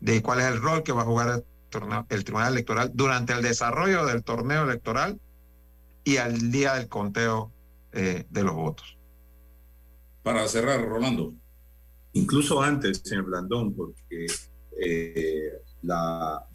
[0.00, 3.32] de cuál es el rol que va a jugar el, torneo, el Tribunal Electoral durante
[3.32, 5.20] el desarrollo del torneo electoral
[6.04, 7.52] y al día del conteo
[7.92, 8.96] eh, de los votos.
[10.22, 11.34] Para cerrar, Rolando.
[12.12, 14.26] Incluso antes, señor Blandón, porque
[14.80, 15.52] eh,
[15.82, 16.46] la,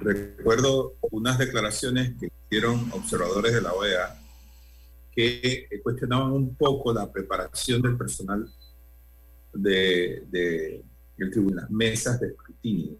[0.00, 4.20] recuerdo unas declaraciones que hicieron observadores de la OEA
[5.12, 8.50] que cuestionaban un poco la preparación del personal
[9.52, 10.84] de, de,
[11.30, 12.96] tribunal, las mesas de escrutinio.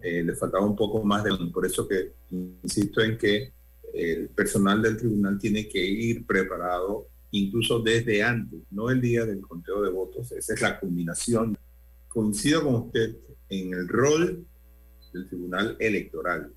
[0.00, 1.30] Eh, le faltaba un poco más de...
[1.52, 3.52] Por eso que insisto en que
[3.94, 9.40] el personal del tribunal tiene que ir preparado incluso desde antes, no el día del
[9.40, 10.32] conteo de votos.
[10.32, 11.56] Esa es la combinación.
[12.08, 13.16] Coincido con usted
[13.48, 14.46] en el rol
[15.18, 16.52] del tribunal electoral.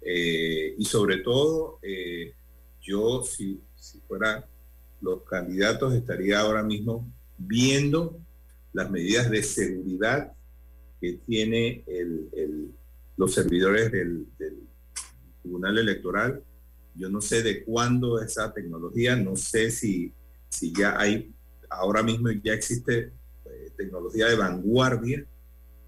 [0.00, 2.34] Eh, y sobre todo, eh,
[2.80, 4.48] yo si, si fuera
[5.00, 8.18] los candidatos estaría ahora mismo viendo
[8.72, 10.32] las medidas de seguridad
[11.00, 12.70] que tiene el, el,
[13.16, 14.26] los servidores del,
[15.42, 16.42] Tribunal Electoral.
[16.96, 20.12] Yo no sé de cuándo esa tecnología, no sé si,
[20.48, 21.32] si ya hay,
[21.70, 23.12] ahora mismo ya existe
[23.44, 25.24] eh, tecnología de vanguardia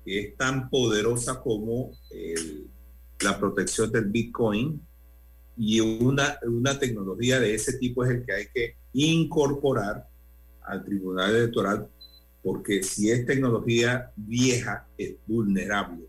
[0.09, 2.67] que es tan poderosa como el,
[3.21, 4.81] la protección del Bitcoin
[5.55, 10.09] y una, una tecnología de ese tipo es el que hay que incorporar
[10.63, 11.89] al Tribunal Electoral
[12.43, 16.09] porque si es tecnología vieja es vulnerable.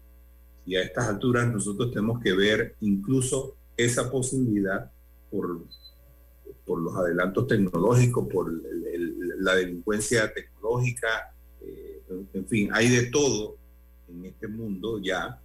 [0.66, 4.90] Y a estas alturas nosotros tenemos que ver incluso esa posibilidad
[5.30, 5.66] por,
[6.64, 12.02] por los adelantos tecnológicos, por el, el, la delincuencia tecnológica, eh,
[12.34, 13.59] en fin, hay de todo
[14.10, 15.42] en este mundo ya,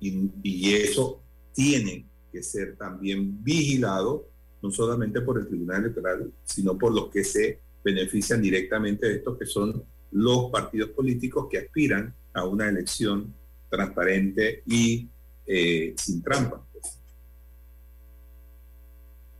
[0.00, 1.22] y, eso
[1.54, 4.28] tiene que ser también vigilado,
[4.62, 9.38] no solamente por el Tribunal Electoral, sino por los que se benefician directamente de esto,
[9.38, 13.34] que son los partidos políticos que aspiran a una elección
[13.70, 15.08] transparente y
[15.46, 16.66] eh, sin trampa.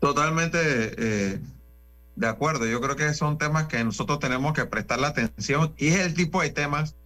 [0.00, 1.40] Totalmente eh,
[2.16, 2.66] de acuerdo.
[2.66, 6.14] Yo creo que son temas que nosotros tenemos que prestar la atención y es el
[6.14, 6.96] tipo de temas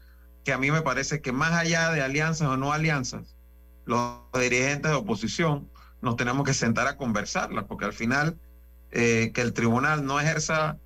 [0.51, 3.37] que a mí me parece que más allá de alianzas o no alianzas,
[3.85, 5.71] los dirigentes de oposición
[6.03, 8.37] nos tenemos que sentar a conversarlas, porque al final
[8.91, 10.77] eh, que el tribunal no ejerza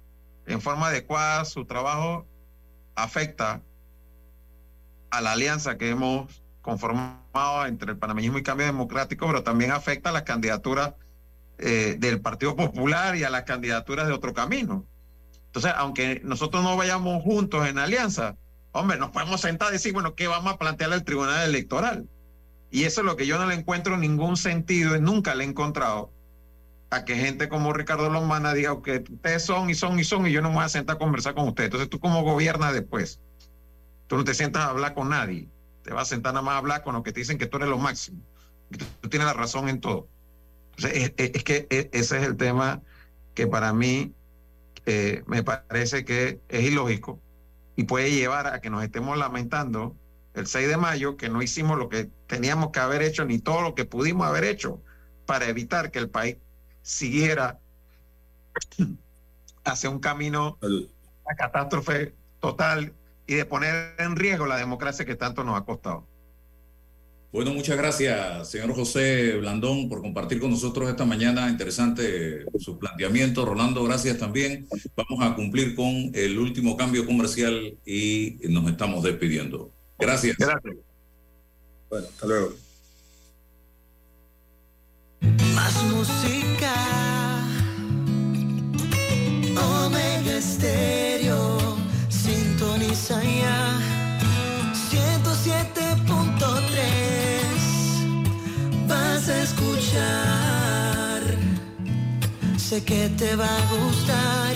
[0.45, 2.27] en forma adecuada su trabajo
[2.95, 3.63] afecta
[5.09, 10.11] a la alianza que hemos conformado entre el panameñismo y cambio democrático, pero también afecta
[10.11, 10.93] a las candidaturas
[11.57, 14.87] eh, del Partido Popular y a las candidaturas de otro camino.
[15.47, 18.37] Entonces, aunque nosotros no vayamos juntos en alianza,
[18.75, 22.09] hombre, nos podemos sentar y decir, bueno, ¿qué vamos a plantear al Tribunal Electoral?
[22.71, 25.47] Y eso es lo que yo no le encuentro ningún sentido y nunca le he
[25.47, 26.13] encontrado
[26.91, 30.33] a que gente como Ricardo Lomana diga que ustedes son y son y son y
[30.33, 31.69] yo no me voy a sentar a conversar con ustedes.
[31.69, 33.21] Entonces tú cómo gobiernas después.
[34.09, 35.49] Tú no te sientas a hablar con nadie.
[35.83, 37.59] Te vas a sentar nada más a hablar con los que te dicen que tú
[37.59, 38.21] eres lo máximo.
[38.73, 40.09] Que tú, tienes la razón en todo.
[40.77, 42.83] Entonces, es, es que e- ese es el tema
[43.35, 44.13] que para mí
[44.85, 47.24] eh, me parece que es ilógico
[47.77, 49.97] y puede llevar a que nos estemos lamentando
[50.35, 53.63] el 6 de mayo que no hicimos lo que teníamos que haber hecho ni todo
[53.63, 54.83] lo que pudimos haber hecho
[55.27, 56.37] para evitar que el país
[56.83, 57.61] siguiera
[59.65, 60.59] hacia un camino
[61.27, 62.95] a catástrofe total
[63.27, 66.07] y de poner en riesgo la democracia que tanto nos ha costado.
[67.35, 71.51] Bueno, muchas gracias, señor José Blandón, por compartir con nosotros esta mañana.
[71.51, 73.45] Interesante su planteamiento.
[73.45, 74.69] Rolando, gracias también.
[74.95, 79.73] Vamos a cumplir con el último cambio comercial y nos estamos despidiendo.
[79.99, 80.37] Gracias.
[80.39, 80.77] Gracias.
[81.91, 82.53] Bueno, hasta luego.
[85.57, 86.73] Más música.
[89.61, 91.77] Omega Estéreo.
[92.09, 93.81] Sintoniza ya.
[94.93, 95.84] 107.3.
[102.57, 104.55] Sé que te va a gustar.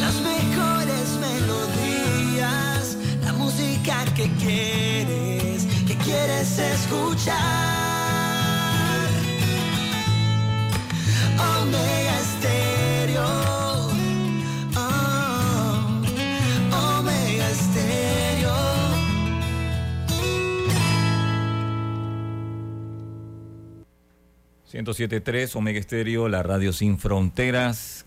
[0.00, 2.96] Las mejores melodías.
[3.24, 5.66] La música que quieres.
[5.86, 7.36] Que quieres escuchar.
[11.38, 11.96] Omega.
[24.76, 28.04] 107.3 Omega Estéreo, la radio sin fronteras.